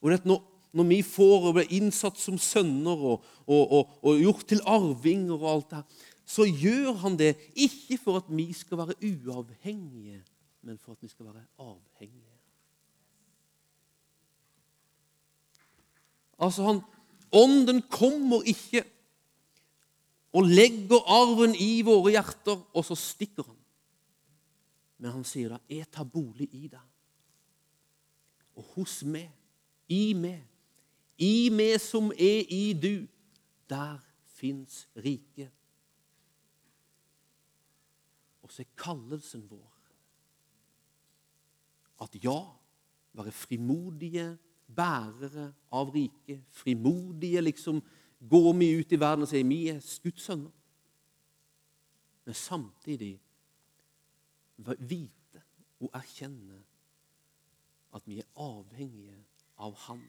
Og 0.00 0.10
det 0.10 0.24
når, 0.24 0.40
når 0.76 0.88
vi 0.90 1.00
får 1.06 1.48
og 1.48 1.56
blir 1.56 1.72
innsatt 1.78 2.18
som 2.20 2.36
sønner 2.40 3.04
og, 3.12 3.24
og, 3.46 3.62
og, 3.64 3.98
og, 4.02 4.20
gjort 4.20 4.44
til 4.50 4.60
arvinger 4.68 5.36
og 5.38 5.50
alt 5.50 5.70
det 5.70 5.80
her, 5.80 6.06
så 6.26 6.44
gjør 6.44 6.96
han 7.04 7.16
det 7.18 7.36
ikke 7.54 7.98
for 8.02 8.20
at 8.20 8.28
vi 8.28 8.48
skal 8.56 8.80
være 8.82 8.98
uavhengige, 8.98 10.20
men 10.66 10.78
for 10.82 10.96
at 10.96 11.04
vi 11.04 11.08
skal 11.08 11.30
være 11.30 11.44
avhengige. 11.62 12.34
Altså, 16.42 16.66
han, 16.66 16.82
Ånden 17.32 17.82
kommer 17.90 18.44
ikke 18.46 18.84
og 20.36 20.44
legger 20.44 21.00
arven 21.08 21.54
i 21.58 21.80
våre 21.84 22.12
hjerter, 22.12 22.60
og 22.76 22.84
så 22.84 22.96
stikker 22.98 23.46
han. 23.46 23.56
Men 25.00 25.12
han 25.18 25.24
sier 25.24 25.54
da 25.54 25.58
'Jeg 25.68 25.90
tar 25.92 26.04
bolig 26.04 26.48
i 26.52 26.68
deg', 26.68 26.92
og 28.56 28.64
hos 28.74 29.02
meg 29.04 29.30
i 29.88 30.12
meg. 30.12 30.44
I 31.18 31.48
meg 31.52 31.78
som 31.80 32.10
er 32.12 32.44
i 32.52 32.72
du. 32.76 33.06
Der 33.70 33.98
fins 34.36 34.84
riket. 34.96 35.50
Og 38.42 38.52
så 38.52 38.62
er 38.62 38.74
kallelsen 38.78 39.46
vår 39.50 39.72
at 42.04 42.12
ja, 42.20 42.36
være 43.16 43.32
frimodige 43.32 44.36
bærere 44.76 45.52
av 45.72 45.90
riket. 45.94 46.44
Frimodige, 46.50 47.40
liksom. 47.40 47.82
Går 48.30 48.52
vi 48.58 48.68
ut 48.78 48.92
i 48.92 49.00
verden 49.00 49.24
og 49.24 49.30
sier 49.30 49.44
vi 49.44 49.66
er 49.68 49.80
Guds. 50.02 50.28
Men 52.26 52.34
samtidig 52.34 53.16
vite 54.56 55.42
og 55.80 55.90
erkjenne 55.94 56.62
at 57.94 58.06
vi 58.08 58.18
er 58.20 58.28
avhengige 58.40 59.18
av 59.58 59.76
Han 59.86 60.02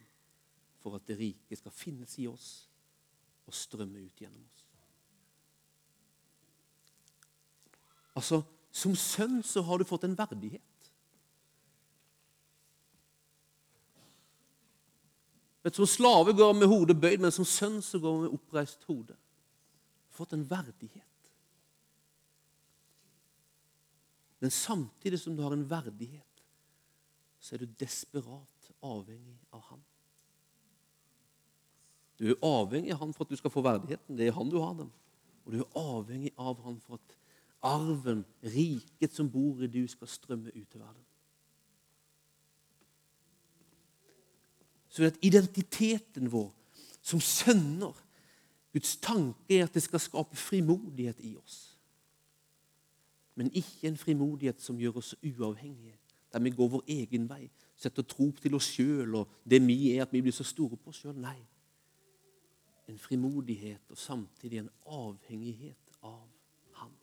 for 0.88 0.95
at 0.95 1.08
det 1.08 1.19
rike 1.19 1.56
skal 1.60 1.73
finnes 1.76 2.13
i 2.19 2.30
oss 2.32 2.47
og 3.47 3.56
strømme 3.56 4.00
ut 4.00 4.21
gjennom 4.21 4.43
oss. 4.43 4.63
Altså, 8.15 8.43
Som 8.78 8.93
sønn 8.95 9.39
så 9.43 9.63
har 9.65 9.80
du 9.80 9.88
fått 9.89 10.04
en 10.06 10.17
verdighet. 10.17 10.89
Men 15.63 15.73
Som 15.73 15.88
slave 15.89 16.34
går 16.34 16.54
med 16.54 16.67
hodet 16.67 16.95
bøyd, 17.02 17.19
men 17.19 17.32
som 17.32 17.45
sønn 17.45 17.82
så 17.82 18.00
går 18.00 18.21
med 18.21 18.36
oppreist 18.38 18.84
hode. 18.88 19.17
Fått 20.13 20.34
en 20.34 20.45
verdighet. 20.50 21.32
Men 24.39 24.52
samtidig 24.52 25.19
som 25.19 25.36
du 25.36 25.43
har 25.43 25.52
en 25.52 25.69
verdighet, 25.69 26.43
så 27.39 27.56
er 27.56 27.65
du 27.65 27.76
desperat 27.80 28.71
avhengig 28.82 29.39
av 29.52 29.65
han. 29.71 29.84
Du 32.19 32.30
er 32.32 32.39
avhengig 32.45 32.91
av 32.95 33.03
han 33.03 33.13
for 33.13 33.25
at 33.25 33.32
du 33.32 33.38
skal 33.38 33.53
få 33.53 33.62
verdigheten. 33.62 34.17
Det 34.17 34.27
er 34.27 34.36
han 34.38 34.49
du 34.49 34.58
har 34.60 34.73
den. 34.77 34.89
Og 35.45 35.53
du 35.53 35.60
er 35.62 35.77
avhengig 35.80 36.34
av 36.38 36.58
han 36.65 36.80
for 36.82 36.97
at 36.97 37.17
arven, 37.65 38.25
riket 38.43 39.13
som 39.13 39.30
bor 39.32 39.62
i 39.62 39.69
du, 39.69 39.84
skal 39.88 40.10
strømme 40.10 40.51
ut 40.53 40.67
til 40.71 40.82
verden. 40.82 41.03
Så 44.89 45.06
at 45.06 45.19
identiteten 45.21 46.32
vår 46.32 46.49
som 47.06 47.21
sønner 47.21 47.93
Guds 48.73 48.97
tanke 48.97 49.53
er 49.53 49.63
at 49.63 49.73
det 49.73 49.84
skal 49.84 50.01
skape 50.01 50.36
frimodighet 50.36 51.19
i 51.25 51.36
oss. 51.38 51.77
Men 53.38 53.51
ikke 53.53 53.88
en 53.88 53.97
frimodighet 53.97 54.62
som 54.62 54.80
gjør 54.82 54.97
oss 54.97 55.15
uavhengige, 55.21 55.95
der 56.34 56.39
vi 56.39 56.49
går 56.49 56.67
vår 56.67 56.84
egen 56.88 57.30
vei, 57.30 57.47
setter 57.77 58.01
tro 58.03 58.32
til 58.41 58.58
oss 58.58 58.71
sjøl 58.73 59.15
og 59.15 59.30
det 59.45 59.62
vi 59.65 59.93
er, 59.93 60.03
at 60.03 60.13
vi 60.13 60.21
blir 60.21 60.34
så 60.34 60.43
store 60.43 60.77
på 60.77 60.89
oss 60.89 61.03
sjøl. 61.06 61.15
Nei. 61.21 61.38
En 62.88 63.00
frimodighet 63.00 63.91
og 63.91 63.97
samtidig 63.97 64.62
en 64.62 64.69
avhengighet 64.86 65.91
av 66.02 66.28
Han. 66.80 66.93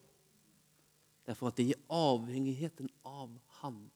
Derfor 1.26 1.50
at 1.50 1.56
det 1.56 1.66
gir 1.68 1.80
avhengigheten 1.92 2.88
av 3.04 3.32
Han 3.60 3.90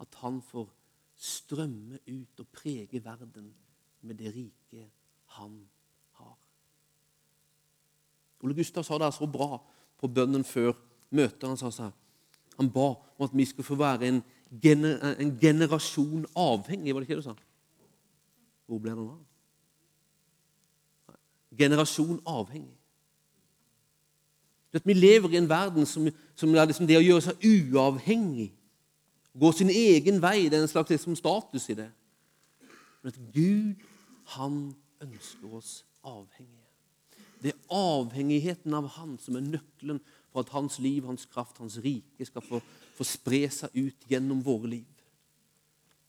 at 0.00 0.14
Han 0.22 0.40
får 0.42 0.70
strømme 1.16 1.98
ut 2.06 2.40
og 2.40 2.48
prege 2.52 3.04
verden 3.04 3.54
med 4.00 4.18
det 4.18 4.34
rike 4.34 4.88
Han 5.38 5.58
har. 6.18 6.36
Ole 8.44 8.54
Gustav 8.54 8.84
sa 8.84 8.98
det 8.98 9.14
så 9.14 9.26
bra 9.26 9.58
på 9.98 10.08
bønnen 10.08 10.44
før 10.44 10.74
møtet. 11.10 11.48
Han 11.48 11.58
sa 11.58 11.70
seg, 11.72 11.92
han 12.58 12.70
ba 12.70 12.92
om 12.94 13.26
at 13.26 13.34
vi 13.34 13.46
skulle 13.48 13.66
få 13.66 13.78
være 13.78 14.08
en 14.08 14.20
gener, 14.62 15.00
en 15.18 15.38
generasjon 15.40 16.26
avhengig, 16.36 16.94
var 16.94 17.00
det 17.00 17.08
ikke 17.08 17.16
det 17.16 17.24
du 17.24 17.30
sa? 17.30 17.36
Hvor 18.66 18.82
ble 18.82 18.94
den 18.94 19.08
av? 19.08 19.22
Generasjon 21.58 22.20
avhengig. 22.26 22.78
Vi 24.84 24.92
lever 24.92 25.30
i 25.30 25.36
en 25.36 25.48
verden 25.48 25.86
som, 25.86 26.08
som 26.34 26.54
er 26.54 26.66
liksom 26.66 26.86
det 26.86 26.98
å 26.98 27.04
gjøre 27.04 27.22
seg 27.28 27.44
uavhengig. 27.46 28.50
Gå 29.38 29.50
sin 29.54 29.70
egen 29.70 30.18
vei. 30.22 30.48
Det 30.48 30.58
er 30.58 30.66
en 30.66 30.70
slags 30.70 30.90
liksom 30.90 31.14
status 31.18 31.68
i 31.70 31.78
det. 31.78 31.90
Men 33.02 33.12
at 33.12 33.20
Gud, 33.34 33.86
han 34.34 34.58
ønsker 35.02 35.54
oss 35.54 35.84
avhengige. 36.02 36.64
Det 37.42 37.52
er 37.52 37.76
avhengigheten 37.76 38.74
av 38.74 38.88
Han 38.96 39.18
som 39.20 39.36
er 39.36 39.44
nøkkelen 39.44 40.00
for 40.32 40.40
at 40.40 40.52
hans 40.56 40.78
liv, 40.78 41.04
hans 41.04 41.26
kraft, 41.26 41.58
hans 41.58 41.76
rike 41.84 42.24
skal 42.24 42.42
få, 42.42 42.60
få 42.96 43.04
spre 43.04 43.42
seg 43.52 43.76
ut 43.76 44.06
gjennom 44.08 44.40
våre 44.44 44.70
liv. 44.78 45.02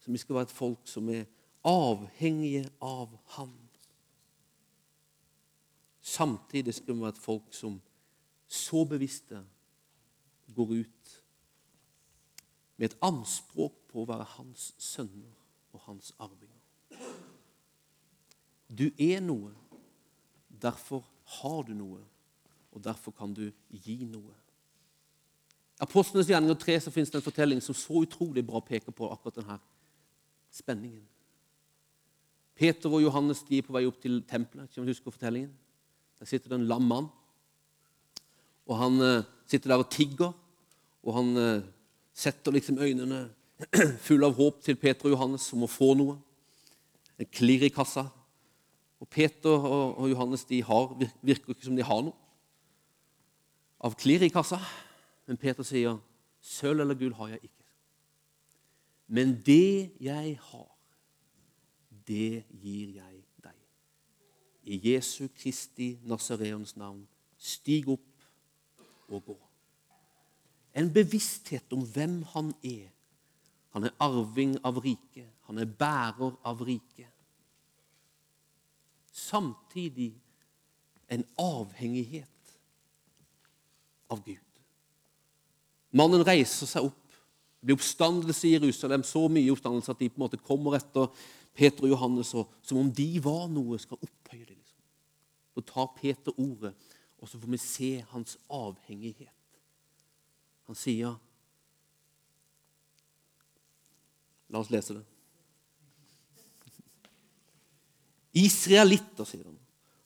Så 0.00 0.10
vi 0.10 0.18
skal 0.18 0.38
være 0.38 0.48
et 0.48 0.56
folk 0.56 0.88
som 0.88 1.10
er 1.12 1.26
avhengige 1.66 2.64
av 2.80 3.12
Han. 3.36 3.52
Samtidig 6.06 6.74
skal 6.74 6.94
vi 6.94 7.02
være 7.02 7.16
et 7.16 7.18
folk 7.18 7.54
som 7.54 7.80
så 8.46 8.84
bevisste 8.86 9.40
går 10.54 10.72
ut 10.78 11.14
med 12.76 12.90
et 12.90 12.98
anspråk 13.02 13.74
på 13.90 14.04
å 14.04 14.08
være 14.08 14.28
hans 14.36 14.68
sønner 14.78 15.32
og 15.74 15.82
hans 15.88 16.12
arvinger. 16.22 16.62
Du 18.70 18.86
er 19.02 19.18
noe, 19.24 19.50
derfor 20.48 21.02
har 21.40 21.66
du 21.66 21.74
noe, 21.74 22.00
og 22.70 22.84
derfor 22.84 23.14
kan 23.16 23.34
du 23.34 23.48
gi 23.70 23.98
noe. 24.06 24.34
I 25.76 25.84
Apostlenes 25.84 26.30
gjerninger 26.30 26.56
3 26.60 26.80
så 26.86 26.94
finnes 26.94 27.10
det 27.10 27.18
en 27.18 27.26
fortelling 27.26 27.60
som 27.64 27.76
så 27.76 28.04
utrolig 28.06 28.46
bra 28.46 28.62
peker 28.64 28.94
på 28.94 29.10
akkurat 29.10 29.42
denne 29.42 29.58
spenningen. 30.54 31.04
Peter 32.56 32.92
og 32.92 33.02
Johannes 33.02 33.42
de 33.44 33.58
er 33.58 33.66
på 33.66 33.74
vei 33.74 33.84
opp 33.88 33.98
til 34.00 34.22
tempelet. 34.28 34.70
Ikke 34.70 34.80
om 34.80 34.86
du 34.86 34.94
husker 34.94 35.12
fortellingen? 35.12 35.52
Der 36.18 36.28
sitter 36.28 36.52
det 36.52 36.60
en 36.60 36.68
lam 36.68 36.82
mann. 36.88 37.08
Og 38.66 38.78
Han 38.78 39.00
uh, 39.00 39.24
sitter 39.46 39.70
der 39.70 39.82
og 39.82 39.90
tigger, 39.90 40.32
og 41.06 41.14
han 41.14 41.36
uh, 41.36 41.64
setter 42.14 42.52
liksom 42.52 42.78
øynene 42.82 43.28
fulle 44.06 44.26
av 44.26 44.34
håp 44.34 44.62
til 44.64 44.76
Peter 44.76 45.06
og 45.06 45.14
Johannes 45.14 45.46
om 45.54 45.64
å 45.64 45.70
få 45.70 45.92
noe. 45.94 46.16
En 47.16 47.28
klirr 47.30 47.68
i 47.68 47.72
kassa. 47.72 48.08
Og 49.00 49.08
Peter 49.12 49.54
og, 49.54 50.08
Johannes 50.10 50.44
de 50.48 50.62
har, 50.64 50.96
virker 51.22 51.52
ikke 51.54 51.68
som 51.68 51.76
de 51.76 51.84
har 51.86 52.02
noe 52.02 52.16
av 53.86 53.96
klirr 53.98 54.24
i 54.26 54.32
kassa. 54.32 54.58
Men 55.26 55.36
Peter 55.36 55.66
sier, 55.66 55.98
'Sølv 56.40 56.80
eller 56.80 56.94
gull 56.94 57.14
har 57.14 57.28
jeg 57.28 57.40
ikke.' 57.42 57.66
Men 59.08 59.42
det 59.46 59.92
jeg 60.00 60.38
har, 60.42 60.70
det 62.06 62.44
gir 62.50 62.94
jeg. 62.96 63.15
I 64.66 64.78
Jesu 64.82 65.28
Kristi 65.28 65.94
Nasareons 66.04 66.74
navn, 66.76 67.04
stig 67.38 67.86
opp 67.88 68.26
og 69.08 69.22
gå. 69.30 69.36
En 70.76 70.90
bevissthet 70.92 71.72
om 71.72 71.84
hvem 71.86 72.20
han 72.34 72.52
er. 72.66 72.90
Han 73.76 73.86
er 73.86 73.94
arving 74.02 74.56
av 74.66 74.80
riket. 74.82 75.28
Han 75.46 75.60
er 75.62 75.70
bærer 75.70 76.34
av 76.44 76.62
riket. 76.66 77.12
Samtidig 79.12 80.12
en 81.08 81.24
avhengighet 81.38 82.58
av 84.10 84.22
Gud. 84.24 84.42
Mannen 85.96 86.24
reiser 86.26 86.68
seg 86.68 86.90
opp. 86.90 87.02
Det 87.60 87.70
blir 87.70 87.78
oppstandelse 87.78 88.46
i 88.46 88.54
Jerusalem, 88.56 89.02
så 89.06 89.24
mye 89.32 89.50
oppstandelse 89.54 89.94
at 89.94 90.02
de 90.02 90.10
på 90.10 90.20
en 90.20 90.26
måte 90.26 90.42
kommer 90.42 90.76
etter 90.76 91.08
Peter 91.56 91.86
og 91.86 91.94
Johannes, 91.94 92.34
og 92.36 92.52
som 92.62 92.80
om 92.82 92.90
de 92.92 93.08
var 93.24 93.46
noe, 93.52 93.78
skal 93.80 94.00
opphøye 94.00 94.44
det. 94.44 94.56
Liksom. 94.56 94.80
Så 95.56 95.64
tar 95.72 95.92
Peter 95.96 96.36
ordet, 96.36 96.74
og 97.16 97.30
så 97.30 97.40
får 97.40 97.52
vi 97.54 97.60
se 97.62 97.90
hans 98.12 98.36
avhengighet. 98.52 99.32
Han 100.68 100.78
sier 100.78 101.16
La 104.46 104.60
oss 104.60 104.68
lese 104.70 104.94
det. 104.94 105.02
Israelitter, 108.36 109.26
sier 109.26 109.42
han. 109.42 109.56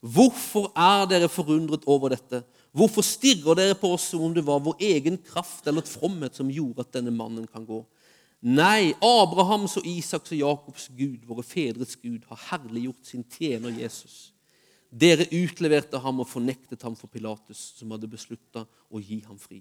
Hvorfor 0.01 0.71
er 0.73 1.05
dere 1.11 1.29
forundret 1.29 1.85
over 1.91 2.15
dette? 2.15 2.41
Hvorfor 2.73 3.05
stirrer 3.05 3.59
dere 3.59 3.77
på 3.77 3.91
oss 3.93 4.07
som 4.13 4.23
om 4.25 4.33
det 4.33 4.47
var 4.47 4.63
vår 4.65 4.81
egen 4.87 5.19
kraft 5.21 5.67
eller 5.67 5.85
et 5.85 5.91
fromhet 5.91 6.39
som 6.39 6.53
gjorde 6.53 6.87
at 6.87 6.95
denne 6.95 7.13
mannen 7.13 7.45
kan 7.51 7.67
gå? 7.69 7.83
Nei, 8.41 8.95
Abrahams 9.05 9.77
og 9.77 9.87
Isaks 9.89 10.33
og 10.33 10.39
Jakobs 10.41 10.87
Gud, 10.97 11.27
våre 11.29 11.45
fedres 11.45 11.93
Gud, 12.01 12.25
har 12.31 12.45
herliggjort 12.51 13.11
sin 13.11 13.25
tjener 13.29 13.75
Jesus. 13.77 14.31
Dere 14.91 15.29
utleverte 15.29 16.01
ham 16.01 16.23
og 16.23 16.29
fornektet 16.31 16.83
ham 16.83 16.97
for 16.99 17.13
Pilatus, 17.13 17.61
som 17.77 17.93
hadde 17.93 18.09
beslutta 18.11 18.65
å 18.89 19.03
gi 19.03 19.21
ham 19.27 19.37
fri. 19.39 19.61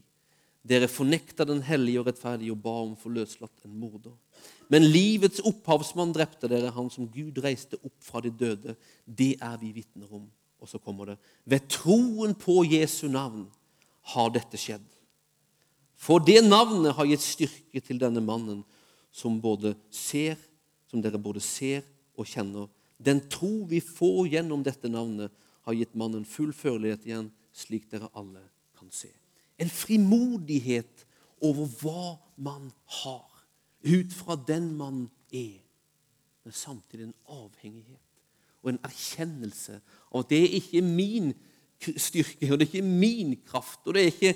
Dere 0.65 0.89
fornekta 0.91 1.45
den 1.47 1.61
hellige 1.63 2.01
og 2.01 2.07
rettferdige 2.09 2.55
og 2.55 2.61
ba 2.63 2.73
om 2.81 2.95
å 2.95 2.99
få 2.99 3.11
løslatt 3.13 3.67
en 3.67 3.75
morder. 3.79 4.15
Men 4.71 4.87
livets 4.87 5.43
opphavsmann 5.47 6.11
drepte 6.15 6.49
dere, 6.51 6.73
han 6.75 6.89
som 6.91 7.07
Gud 7.11 7.39
reiste 7.43 7.79
opp 7.83 7.95
fra 8.03 8.23
de 8.23 8.31
døde. 8.31 8.75
Det 9.05 9.35
er 9.43 9.55
vi 9.61 9.71
vitner 9.75 10.11
om. 10.11 10.27
Og 10.59 10.67
så 10.67 10.79
kommer 10.83 11.13
det 11.13 11.17
Ved 11.47 11.69
troen 11.71 12.33
på 12.35 12.63
Jesu 12.67 13.07
navn 13.07 13.47
har 14.13 14.31
dette 14.35 14.59
skjedd. 14.59 14.83
For 15.99 16.23
det 16.23 16.39
navnet 16.45 16.95
har 16.95 17.07
gitt 17.09 17.23
styrke 17.25 17.81
til 17.83 17.99
denne 17.99 18.23
mannen, 18.23 18.63
som, 19.11 19.39
ser, 19.91 20.37
som 20.87 21.01
dere 21.03 21.19
både 21.19 21.41
ser 21.43 21.83
og 22.15 22.27
kjenner. 22.29 22.69
Den 22.99 23.19
tro 23.31 23.65
vi 23.67 23.81
får 23.83 24.29
gjennom 24.35 24.63
dette 24.63 24.91
navnet, 24.91 25.33
har 25.67 25.75
gitt 25.75 25.95
mannen 25.99 26.23
full 26.25 26.53
førlighet 26.55 27.05
igjen, 27.05 27.29
slik 27.53 27.89
dere 27.91 28.09
alle 28.17 28.41
kan 28.79 28.89
se. 28.95 29.11
En 29.59 29.69
frimodighet 29.69 31.03
over 31.43 31.67
hva 31.81 32.05
man 32.39 32.69
har, 33.01 33.27
ut 33.83 34.13
fra 34.15 34.37
den 34.47 34.71
man 34.79 35.07
er, 35.35 35.59
men 36.43 36.55
samtidig 36.55 37.09
en 37.09 37.17
avhengighet 37.27 38.05
og 38.59 38.73
en 38.73 38.81
erkjennelse 38.83 39.77
av 40.09 40.23
at 40.23 40.31
det 40.31 40.39
er 40.41 40.55
ikke 40.57 40.81
min 40.83 41.31
styrke, 41.79 42.51
og 42.51 42.59
det 42.59 42.67
er 42.67 42.73
ikke 42.73 42.87
min 42.87 43.35
kraft, 43.47 43.79
og 43.87 43.95
det 43.95 44.03
er 44.03 44.11
ikke 44.11 44.33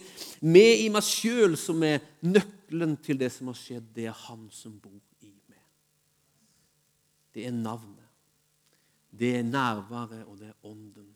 meg 0.47 0.86
i 0.86 0.89
meg 0.93 1.03
sjøl 1.06 1.58
som 1.60 1.84
er 1.84 1.99
nøkkelen 2.23 2.95
til 3.03 3.19
det 3.19 3.32
som 3.36 3.51
har 3.51 3.60
skjedd. 3.60 3.89
Det 3.95 4.08
er 4.08 4.21
Han 4.27 4.47
som 4.51 4.79
bor 4.79 5.01
i 5.21 5.34
meg. 5.51 5.65
Det 7.34 7.47
er 7.47 7.51
navnet. 7.51 8.10
Det 9.13 9.36
er 9.38 9.43
nærværet, 9.43 10.25
og 10.25 10.39
det 10.39 10.47
er 10.47 10.65
ånden. 10.65 11.12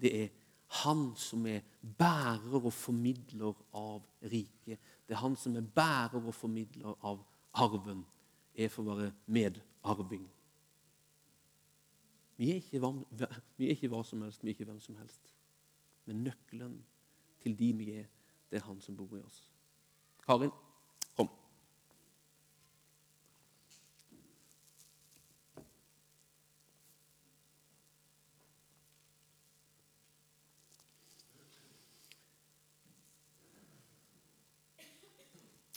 Det 0.00 0.12
er 0.24 0.28
han 0.70 1.12
som 1.16 1.46
er 1.46 1.64
bærer 1.98 2.60
og 2.60 2.72
formidler 2.72 3.56
av 3.74 4.02
riket. 4.22 4.78
Det 5.06 5.16
er 5.16 5.22
han 5.22 5.36
som 5.36 5.56
er 5.56 5.66
bærer 5.66 6.20
og 6.20 6.34
formidler 6.34 6.94
av 7.02 7.24
arven. 7.58 8.04
Jeg 8.54 8.70
får 8.70 8.86
være 8.86 9.10
medarving. 9.26 10.28
Vi 12.36 12.50
er, 12.50 12.54
ikke, 12.54 12.92
vi 13.56 13.66
er 13.66 13.74
ikke 13.74 13.90
hva 13.92 14.04
som 14.06 14.22
helst, 14.22 14.44
vi 14.44 14.48
er 14.48 14.54
ikke 14.54 14.64
hvem 14.64 14.80
som 14.80 14.96
helst. 14.96 15.34
Men 16.08 16.24
nøkkelen 16.24 16.80
til 17.42 17.58
de 17.58 17.72
vi 17.76 17.90
er, 18.00 18.08
det 18.50 18.60
er 18.60 18.66
Han 18.66 18.80
som 18.80 18.96
bor 18.96 19.16
i 19.16 19.22
oss. 19.22 19.42
Karin, 20.26 20.50
kom. 21.16 21.28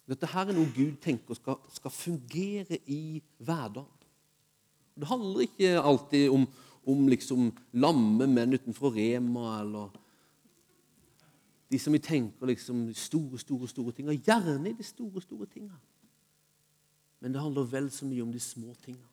Dette 0.09 0.27
her 0.33 0.49
er 0.49 0.57
noe 0.57 0.71
Gud 0.75 0.97
tenker 1.03 1.37
skal, 1.39 1.61
skal 1.71 1.93
fungere 1.93 2.79
i 2.91 3.21
hverdagen. 3.37 3.89
Det 4.93 5.09
handler 5.09 5.47
ikke 5.47 5.81
alltid 5.81 6.29
om, 6.29 6.47
om 6.85 7.07
liksom 7.09 7.49
lamme 7.81 8.27
menn 8.29 8.53
utenfor 8.53 8.93
Rema 8.93 9.59
eller 9.61 10.02
de 11.73 11.79
som 11.81 11.93
vi 11.93 12.01
tenker 12.03 12.45
liksom 12.45 12.85
store, 12.93 13.39
store, 13.41 13.67
store 13.67 13.91
ting. 13.91 14.11
Gjerne 14.13 14.69
i 14.69 14.77
de 14.77 14.85
store, 14.85 15.21
store 15.21 15.47
tinga. 15.49 15.77
Men 17.19 17.33
det 17.33 17.41
handler 17.41 17.69
vel 17.71 17.89
så 17.91 18.05
mye 18.05 18.21
om 18.21 18.31
de 18.31 18.39
små 18.39 18.75
tinga. 18.83 19.09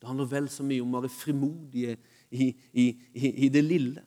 Det 0.00 0.08
handler 0.08 0.28
vel 0.30 0.48
så 0.52 0.64
mye 0.64 0.84
om 0.84 0.94
å 0.94 1.02
være 1.02 1.12
frimodige 1.12 1.96
i, 2.30 2.46
i, 2.72 2.86
i, 3.12 3.32
i 3.46 3.48
det 3.52 3.64
lille. 3.64 4.04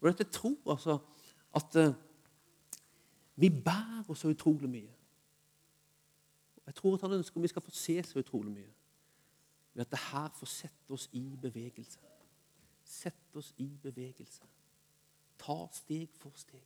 Og 0.00 0.10
dette 0.10 0.28
tror 0.32 0.74
altså 0.74 0.98
at 1.56 1.78
uh, 1.80 1.94
vi 3.40 3.50
bærer 3.50 4.14
så 4.14 4.28
utrolig 4.28 4.68
mye. 4.70 4.92
Jeg 6.66 6.74
tror 6.76 6.98
at 6.98 7.06
han 7.06 7.16
ønsker 7.16 7.40
at 7.40 7.46
vi 7.46 7.52
skal 7.54 7.64
få 7.64 7.72
se 7.72 7.96
så 8.04 8.20
utrolig 8.20 8.52
mye. 8.52 8.74
Ved 9.72 9.86
at 9.86 9.90
det 9.90 10.02
her 10.10 10.28
får 10.34 10.50
sette 10.50 10.92
oss 10.92 11.08
i 11.12 11.24
bevegelse. 11.40 12.15
Sette 12.86 13.40
oss 13.40 13.52
i 13.62 13.66
bevegelse. 13.82 14.46
Ta 15.38 15.58
steg 15.74 16.14
for 16.20 16.34
steg. 16.38 16.64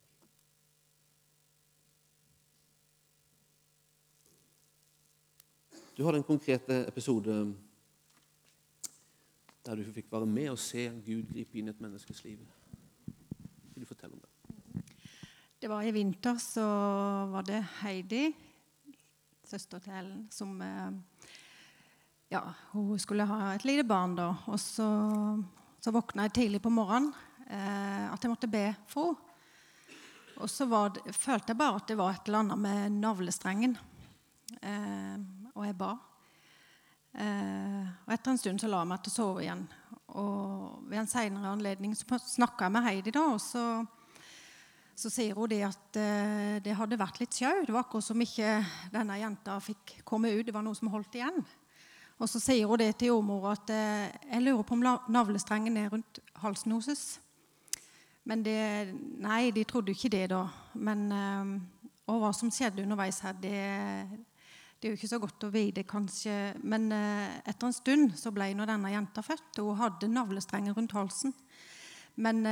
Du 5.96 6.04
har 6.06 6.16
en 6.16 6.24
konkrete 6.24 6.84
episode 6.88 7.34
der 9.66 9.76
du 9.76 9.84
fikk 9.92 10.12
være 10.12 10.26
med 10.26 10.52
og 10.52 10.58
se 10.60 10.86
Gud 11.04 11.26
gripe 11.32 11.58
inn 11.60 11.68
i 11.68 11.74
et 11.74 11.82
menneskes 11.82 12.22
liv. 12.24 12.44
Vil 13.74 13.84
du 13.84 13.88
fortelle 13.88 14.16
om 14.16 14.22
det? 14.22 14.84
Det 15.60 15.68
var 15.68 15.84
i 15.84 15.92
vinter, 15.92 16.38
så 16.40 16.64
var 17.28 17.44
det 17.44 17.60
Heidi 17.82 18.30
søster 19.50 19.82
til 19.82 19.92
Ellen, 19.98 20.26
som 20.32 20.54
eh, 20.62 20.92
ja, 22.30 22.40
hun 22.72 22.98
skulle 22.98 23.26
ha 23.26 23.54
et 23.54 23.64
lite 23.66 23.84
barn. 23.84 24.14
da. 24.16 24.34
Og 24.46 24.60
så, 24.60 24.86
så 25.80 25.92
våkna 25.94 26.28
jeg 26.28 26.36
tidlig 26.36 26.60
på 26.62 26.72
morgenen 26.72 27.12
eh, 27.48 28.06
at 28.12 28.22
jeg 28.22 28.32
måtte 28.32 28.50
be 28.50 28.68
for 28.90 29.14
henne. 29.14 29.26
Og 30.40 30.48
så 30.48 30.64
det, 30.64 31.12
følte 31.12 31.52
jeg 31.52 31.60
bare 31.60 31.76
at 31.76 31.90
det 31.90 31.98
var 32.00 32.14
et 32.14 32.28
eller 32.28 32.40
annet 32.40 32.60
med 32.62 32.94
navlestrengen. 33.02 33.74
Eh, 34.56 35.18
og 35.52 35.66
jeg 35.66 35.76
ba. 35.76 35.90
Eh, 37.12 37.90
og 38.06 38.14
etter 38.14 38.32
en 38.32 38.40
stund 38.40 38.62
så 38.62 38.70
la 38.70 38.80
jeg 38.80 38.88
meg 38.88 39.02
til 39.04 39.12
å 39.12 39.16
sove 39.18 39.42
igjen. 39.44 39.66
Og 40.16 40.86
ved 40.88 41.02
en 41.02 41.10
senere 41.10 41.52
anledning 41.52 41.92
så 41.98 42.18
snakka 42.24 42.66
jeg 42.66 42.74
med 42.74 42.86
Heidi, 42.86 43.12
da, 43.14 43.26
og 43.34 43.42
så, 43.44 43.64
så 44.96 45.12
sier 45.12 45.36
hun 45.36 45.52
det 45.52 45.60
at 45.68 46.00
eh, 46.00 46.56
det 46.64 46.78
hadde 46.78 47.00
vært 47.04 47.20
litt 47.20 47.36
sjau. 47.36 47.60
Det 47.66 47.76
var 47.76 47.84
akkurat 47.84 48.08
som 48.08 48.24
ikke 48.24 48.56
denne 48.94 49.20
jenta 49.20 49.60
fikk 49.60 49.98
komme 50.08 50.32
ut. 50.32 50.46
Det 50.48 50.56
var 50.56 50.64
noe 50.64 50.78
som 50.78 50.88
holdt 50.94 51.20
igjen. 51.20 51.44
Og 52.20 52.28
så 52.28 52.40
sier 52.42 52.68
hun 52.68 52.80
det 52.80 52.92
til 53.00 53.14
jordmor 53.14 53.48
at 53.54 53.70
eh, 53.72 54.10
jeg 54.28 54.44
lurer 54.44 54.64
på 54.66 54.76
om 54.76 54.82
navlestrengen 55.08 55.76
er 55.80 55.88
rundt 55.92 56.20
halsen 56.42 56.74
hennes. 56.74 57.04
Men 58.28 58.42
det, 58.44 58.56
nei, 59.24 59.48
de 59.56 59.64
trodde 59.64 59.94
ikke 59.94 60.12
det 60.12 60.26
da. 60.34 60.42
Men, 60.76 61.06
eh, 61.16 61.54
og 62.12 62.20
hva 62.20 62.32
som 62.36 62.52
skjedde 62.52 62.84
underveis 62.84 63.22
her, 63.24 63.38
det, 63.40 63.62
det 64.76 64.88
er 64.88 64.92
jo 64.92 64.98
ikke 64.98 65.12
så 65.14 65.20
godt 65.22 65.48
å 65.48 65.52
vite, 65.54 65.86
kanskje. 65.88 66.36
Men 66.60 66.90
eh, 66.92 67.40
etter 67.40 67.70
en 67.70 67.78
stund 67.78 68.12
så 68.20 68.34
ble 68.36 68.50
nå 68.52 68.68
denne 68.68 68.92
jenta 68.92 69.24
født, 69.24 69.62
og 69.62 69.72
hun 69.72 69.80
hadde 69.80 70.12
navlestrengen 70.12 70.76
rundt 70.76 70.96
halsen. 70.98 71.32
Men, 72.20 72.42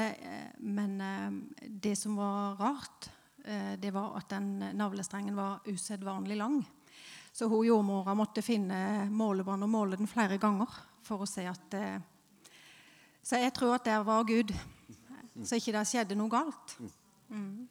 men 0.65 0.93
det 1.83 1.93
som 1.99 2.15
var 2.17 2.55
rart, 2.57 3.09
det 3.83 3.91
var 3.93 4.15
at 4.17 4.31
den 4.31 4.63
navlestrengen 4.79 5.37
var 5.37 5.67
usedvanlig 5.69 6.39
lang. 6.39 6.63
Så 7.39 7.47
hun 7.47 7.63
jordmora 7.63 8.17
måtte 8.19 8.43
finne 8.43 9.07
målebånd 9.15 9.63
og 9.63 9.71
måle 9.71 9.99
den 9.99 10.11
flere 10.11 10.41
ganger 10.43 10.73
for 11.07 11.23
å 11.23 11.29
se 11.29 11.45
at 11.47 11.75
eh, 11.79 12.01
Så 13.23 13.39
jeg 13.39 13.53
tror 13.55 13.77
at 13.77 13.85
der 13.87 14.03
var 14.03 14.25
Gud. 14.27 14.51
Så 15.47 15.61
ikke 15.61 15.77
det 15.77 15.85
skjedde 15.87 16.17
noe 16.19 16.33
galt. 16.33 16.75
Mm. 17.29 17.69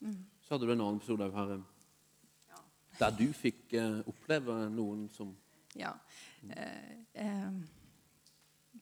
Mm. 0.00 0.24
Så 0.42 0.54
hadde 0.54 0.66
du 0.66 0.72
en 0.72 0.82
annen 0.82 0.98
episode 0.98 1.28
her 1.36 1.52
ja. 1.52 2.58
der 2.98 3.14
du 3.20 3.26
fikk 3.36 3.76
eh, 3.78 4.00
oppleve 4.10 4.58
noen 4.72 5.06
som 5.14 5.30
Ja. 5.76 5.92
Eh, 6.50 6.90
eh, 7.22 7.54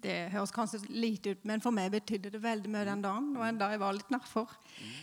det 0.04 0.16
høres 0.32 0.52
kanskje 0.52 0.80
lite 0.88 1.34
ut, 1.34 1.44
men 1.44 1.60
for 1.64 1.76
meg 1.76 1.92
betydde 1.92 2.32
det 2.32 2.40
veldig 2.40 2.72
mye 2.72 2.88
den 2.88 3.04
dagen. 3.04 3.30
Det 3.34 3.40
var 3.40 3.52
en 3.52 3.60
dag 3.60 3.76
jeg 3.76 3.84
var 3.84 3.96
litt 3.96 4.10
nedfor. 4.12 4.56
Mm. 4.80 4.96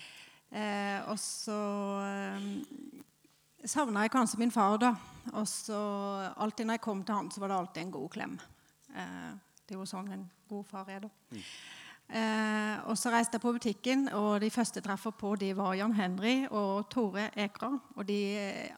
Og 1.09 1.17
så 1.21 1.57
savna 3.66 4.05
jeg 4.05 4.14
kanskje 4.14 4.39
min 4.41 4.53
far, 4.53 4.78
da. 4.82 4.95
Og 5.34 5.45
så 5.47 5.78
alltid 6.36 6.68
når 6.68 6.80
jeg 6.80 6.86
kom 6.88 7.03
til 7.05 7.16
han, 7.16 7.30
så 7.32 7.43
var 7.43 7.51
det 7.51 7.59
alltid 7.59 7.84
en 7.84 7.93
god 7.93 8.09
klem. 8.16 8.39
Eh, 8.95 9.30
det 9.68 9.76
er 9.76 9.80
jo 9.80 9.88
sånn 9.89 10.09
en 10.12 10.26
god 10.49 10.66
far 10.68 10.89
er, 10.89 11.05
da. 11.05 11.12
Mm. 11.32 11.43
Eh, 12.12 12.80
og 12.91 12.97
så 12.99 13.12
reiste 13.14 13.38
jeg 13.38 13.43
på 13.45 13.53
butikken, 13.55 14.07
og 14.20 14.41
de 14.43 14.49
første 14.51 14.82
jeg 14.82 14.88
treffer 14.88 15.14
på, 15.16 15.36
de 15.39 15.53
var 15.55 15.78
Jan 15.80 15.93
Henry 15.95 16.34
og 16.49 16.89
Tore 16.91 17.30
Ekra. 17.39 17.70
Og 17.95 18.07
de, 18.07 18.18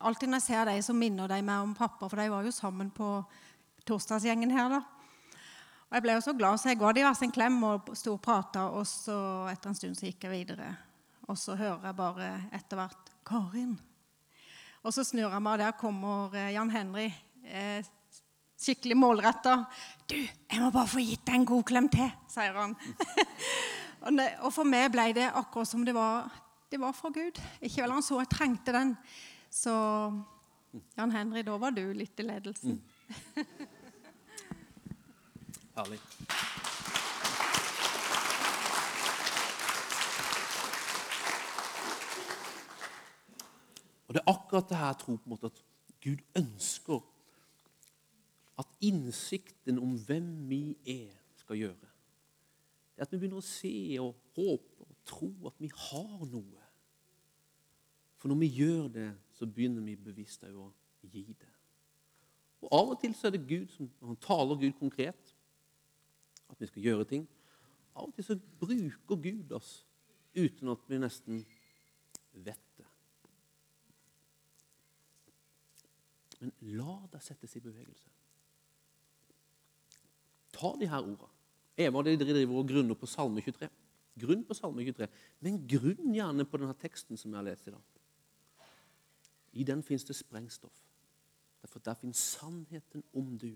alltid 0.05 0.29
når 0.29 0.41
jeg 0.41 0.47
ser 0.51 0.69
dem, 0.69 0.81
så 0.85 0.93
minner 0.97 1.31
de 1.31 1.39
meg 1.41 1.63
om 1.65 1.73
pappa, 1.77 2.05
for 2.05 2.21
de 2.21 2.27
var 2.29 2.45
jo 2.45 2.53
sammen 2.53 2.91
på 2.93 3.15
torsdagsgjengen 3.89 4.53
her, 4.53 4.75
da. 4.77 4.83
Og 5.89 5.97
jeg 5.97 6.05
ble 6.05 6.17
jo 6.17 6.25
så 6.25 6.33
glad, 6.37 6.57
så 6.57 6.71
jeg 6.71 6.81
ga 6.81 6.91
de 6.93 7.05
hver 7.05 7.17
sin 7.17 7.33
klem 7.33 7.57
og 7.69 7.89
sto 7.97 8.15
og 8.15 8.21
prata, 8.21 8.67
og 8.73 8.85
så 8.89 9.17
etter 9.51 9.71
en 9.71 9.77
stund 9.77 9.97
så 9.97 10.07
gikk 10.09 10.27
jeg 10.27 10.33
videre. 10.33 10.69
Og 11.29 11.37
så 11.39 11.57
hører 11.57 11.89
jeg 11.89 11.97
bare 11.97 12.29
etter 12.51 12.79
hvert 12.79 13.11
'Karin'. 13.23 13.77
Og 14.83 14.91
så 14.91 15.05
snur 15.07 15.31
jeg 15.31 15.43
meg, 15.43 15.53
og 15.53 15.61
der 15.63 15.75
kommer 15.79 16.33
eh, 16.35 16.49
Jan 16.51 16.71
Henry. 16.71 17.05
Eh, 17.47 17.85
skikkelig 18.59 18.97
målretta. 18.99 19.63
'Du, 20.07 20.15
jeg 20.15 20.59
må 20.59 20.71
bare 20.71 20.91
få 20.91 21.03
gitt 21.03 21.23
deg 21.27 21.39
en 21.39 21.45
god 21.45 21.63
klem 21.63 21.87
til', 21.91 22.11
sier 22.31 22.59
han. 22.59 22.75
og 24.43 24.51
for 24.51 24.67
meg 24.67 24.91
ble 24.91 25.13
det 25.15 25.29
akkurat 25.31 25.67
som 25.67 25.85
det 25.87 25.95
var, 25.95 26.27
det 26.71 26.79
var 26.79 26.91
fra 26.91 27.09
Gud. 27.15 27.39
Ikke 27.61 27.83
vel 27.83 27.95
han 27.95 28.03
så 28.03 28.19
jeg 28.19 28.31
trengte 28.35 28.75
den. 28.75 28.97
Så 29.51 29.71
Jan 30.97 31.15
Henry, 31.15 31.45
da 31.47 31.57
var 31.57 31.71
du 31.71 31.93
litt 31.93 32.19
i 32.19 32.27
ledelsen. 32.27 32.81
Mm. 33.35 33.43
Herlig. 35.77 35.99
Og 44.13 44.19
Det 44.19 44.21
er 44.27 44.31
akkurat 44.31 44.69
det 44.69 44.77
her 44.77 44.85
jeg 44.85 44.97
tror 44.99 45.15
på 45.15 45.23
en 45.25 45.29
måte 45.29 45.49
at 45.49 45.63
Gud 46.03 46.19
ønsker 46.37 46.99
at 48.59 48.67
innsikten 48.81 49.79
om 49.79 49.95
hvem 50.05 50.49
vi 50.49 50.77
er, 50.85 51.15
skal 51.35 51.57
gjøre. 51.57 51.89
Det 52.93 53.01
er 53.01 53.07
At 53.07 53.11
vi 53.11 53.17
begynner 53.17 53.41
å 53.41 53.45
se 53.47 53.97
og 53.99 54.13
håpe 54.35 54.85
og 54.85 54.99
tro 55.05 55.31
at 55.49 55.57
vi 55.57 55.71
har 55.73 56.27
noe. 56.29 56.67
For 58.21 58.29
når 58.29 58.39
vi 58.43 58.51
gjør 58.53 58.91
det, 58.99 59.07
så 59.33 59.49
begynner 59.49 59.81
vi 59.81 59.95
bevisst 59.95 60.45
å 60.45 60.69
gi 61.01 61.25
det. 61.33 61.49
Og 62.61 62.69
Av 62.69 62.93
og 62.93 63.01
til 63.01 63.15
så 63.17 63.27
er 63.27 63.33
det 63.33 63.47
Gud 63.49 63.73
som 63.73 63.89
han 64.03 64.21
taler 64.21 64.61
Gud 64.61 64.77
konkret, 64.77 65.33
at 66.53 66.61
vi 66.61 66.69
skal 66.69 66.85
gjøre 66.85 67.09
ting. 67.09 67.25
Av 67.95 68.05
og 68.05 68.13
til 68.13 68.29
så 68.29 68.37
bruker 68.61 69.25
Gud 69.25 69.57
oss 69.57 69.87
uten 70.37 70.69
at 70.69 70.85
vi 70.87 71.01
nesten 71.01 71.41
vet 72.45 72.72
Men 76.43 76.51
la 76.75 76.97
det 77.13 77.21
settes 77.23 77.55
i 77.55 77.63
bevegelse. 77.63 78.09
Ta 80.53 80.73
de 80.79 80.89
her 80.91 80.99
ordene. 80.99 81.29
Eva 81.79 82.03
de 82.05 82.17
driver 82.19 82.59
og 82.59 82.67
grunner 82.67 82.97
på 82.99 83.07
Salme 83.09 83.41
23. 83.41 83.69
Grunn 84.19 84.43
på 84.45 84.53
Salme 84.53 84.83
23, 84.85 85.07
men 85.41 85.61
grunn 85.65 86.11
gjerne 86.13 86.45
på 86.45 86.59
denne 86.61 86.75
teksten 86.77 87.17
som 87.17 87.31
jeg 87.31 87.39
har 87.39 87.47
lest 87.47 87.69
i 87.69 87.73
dag. 87.73 88.01
I 89.53 89.63
den 89.65 89.81
fins 89.85 90.03
det 90.05 90.15
sprengstoff. 90.15 90.83
Derfor 91.63 91.79
Der 91.79 91.93
fins 91.93 92.17
sannheten 92.17 93.03
om 93.13 93.37
du. 93.39 93.55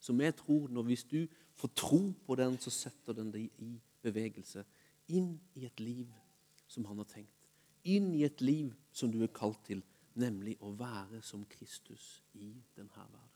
Som 0.00 0.20
jeg 0.20 0.36
tror, 0.36 0.68
når 0.68 0.82
Hvis 0.82 1.04
du 1.04 1.26
får 1.54 1.68
tro 1.76 2.12
på 2.26 2.34
den, 2.34 2.58
så 2.58 2.70
setter 2.70 3.12
den 3.12 3.30
deg 3.32 3.50
i 3.58 3.80
bevegelse. 4.02 4.64
Inn 5.08 5.40
i 5.54 5.66
et 5.66 5.80
liv 5.80 6.06
som 6.66 6.84
han 6.84 6.96
har 6.96 7.04
tenkt. 7.04 7.48
Inn 7.84 8.14
i 8.14 8.24
et 8.24 8.40
liv 8.40 8.74
som 8.92 9.12
du 9.12 9.22
er 9.22 9.34
kalt 9.34 9.64
til 9.64 9.82
nemlig 10.18 10.56
å 10.60 10.72
være 10.76 11.22
som 11.22 11.44
Kristus 11.50 12.22
i 12.34 12.50
denne 12.76 12.90
verden. 12.94 13.30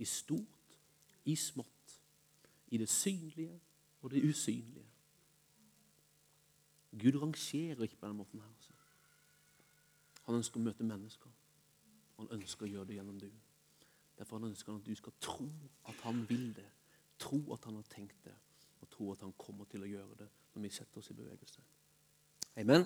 I 0.00 0.04
stort, 0.08 0.78
i 1.24 1.36
smått, 1.36 1.96
i 2.70 2.78
det 2.80 2.88
synlige 2.88 3.60
og 4.00 4.10
det 4.10 4.22
usynlige. 4.24 4.86
Gud 6.90 7.20
rangerer 7.22 7.82
ikke 7.82 7.96
på 7.96 8.06
den 8.06 8.16
måten 8.16 8.40
her. 8.40 8.48
Også. 8.58 8.72
Han 10.26 10.40
ønsker 10.40 10.60
å 10.60 10.64
møte 10.64 10.86
mennesker. 10.86 11.30
Han 12.18 12.30
ønsker 12.36 12.66
å 12.66 12.70
gjøre 12.70 12.88
det 12.88 12.98
gjennom 12.98 13.20
du. 13.20 13.30
Derfor 14.18 14.38
han 14.38 14.50
ønsker 14.50 14.72
han 14.72 14.80
at 14.80 14.88
du 14.88 14.94
skal 14.94 15.12
tro 15.20 15.48
at 15.88 16.00
han 16.04 16.24
vil 16.28 16.50
det, 16.56 16.66
tro 17.18 17.40
at 17.54 17.64
han 17.64 17.78
har 17.78 17.86
tenkt 17.92 18.24
det, 18.24 18.34
og 18.80 18.90
tro 18.90 19.12
at 19.12 19.22
han 19.24 19.32
kommer 19.38 19.68
til 19.70 19.84
å 19.84 19.88
gjøre 19.88 20.18
det 20.24 20.28
når 20.54 20.66
vi 20.66 20.72
setter 20.74 21.00
oss 21.00 21.10
i 21.12 21.16
bevegelse. 21.16 21.62
Amen. 22.60 22.84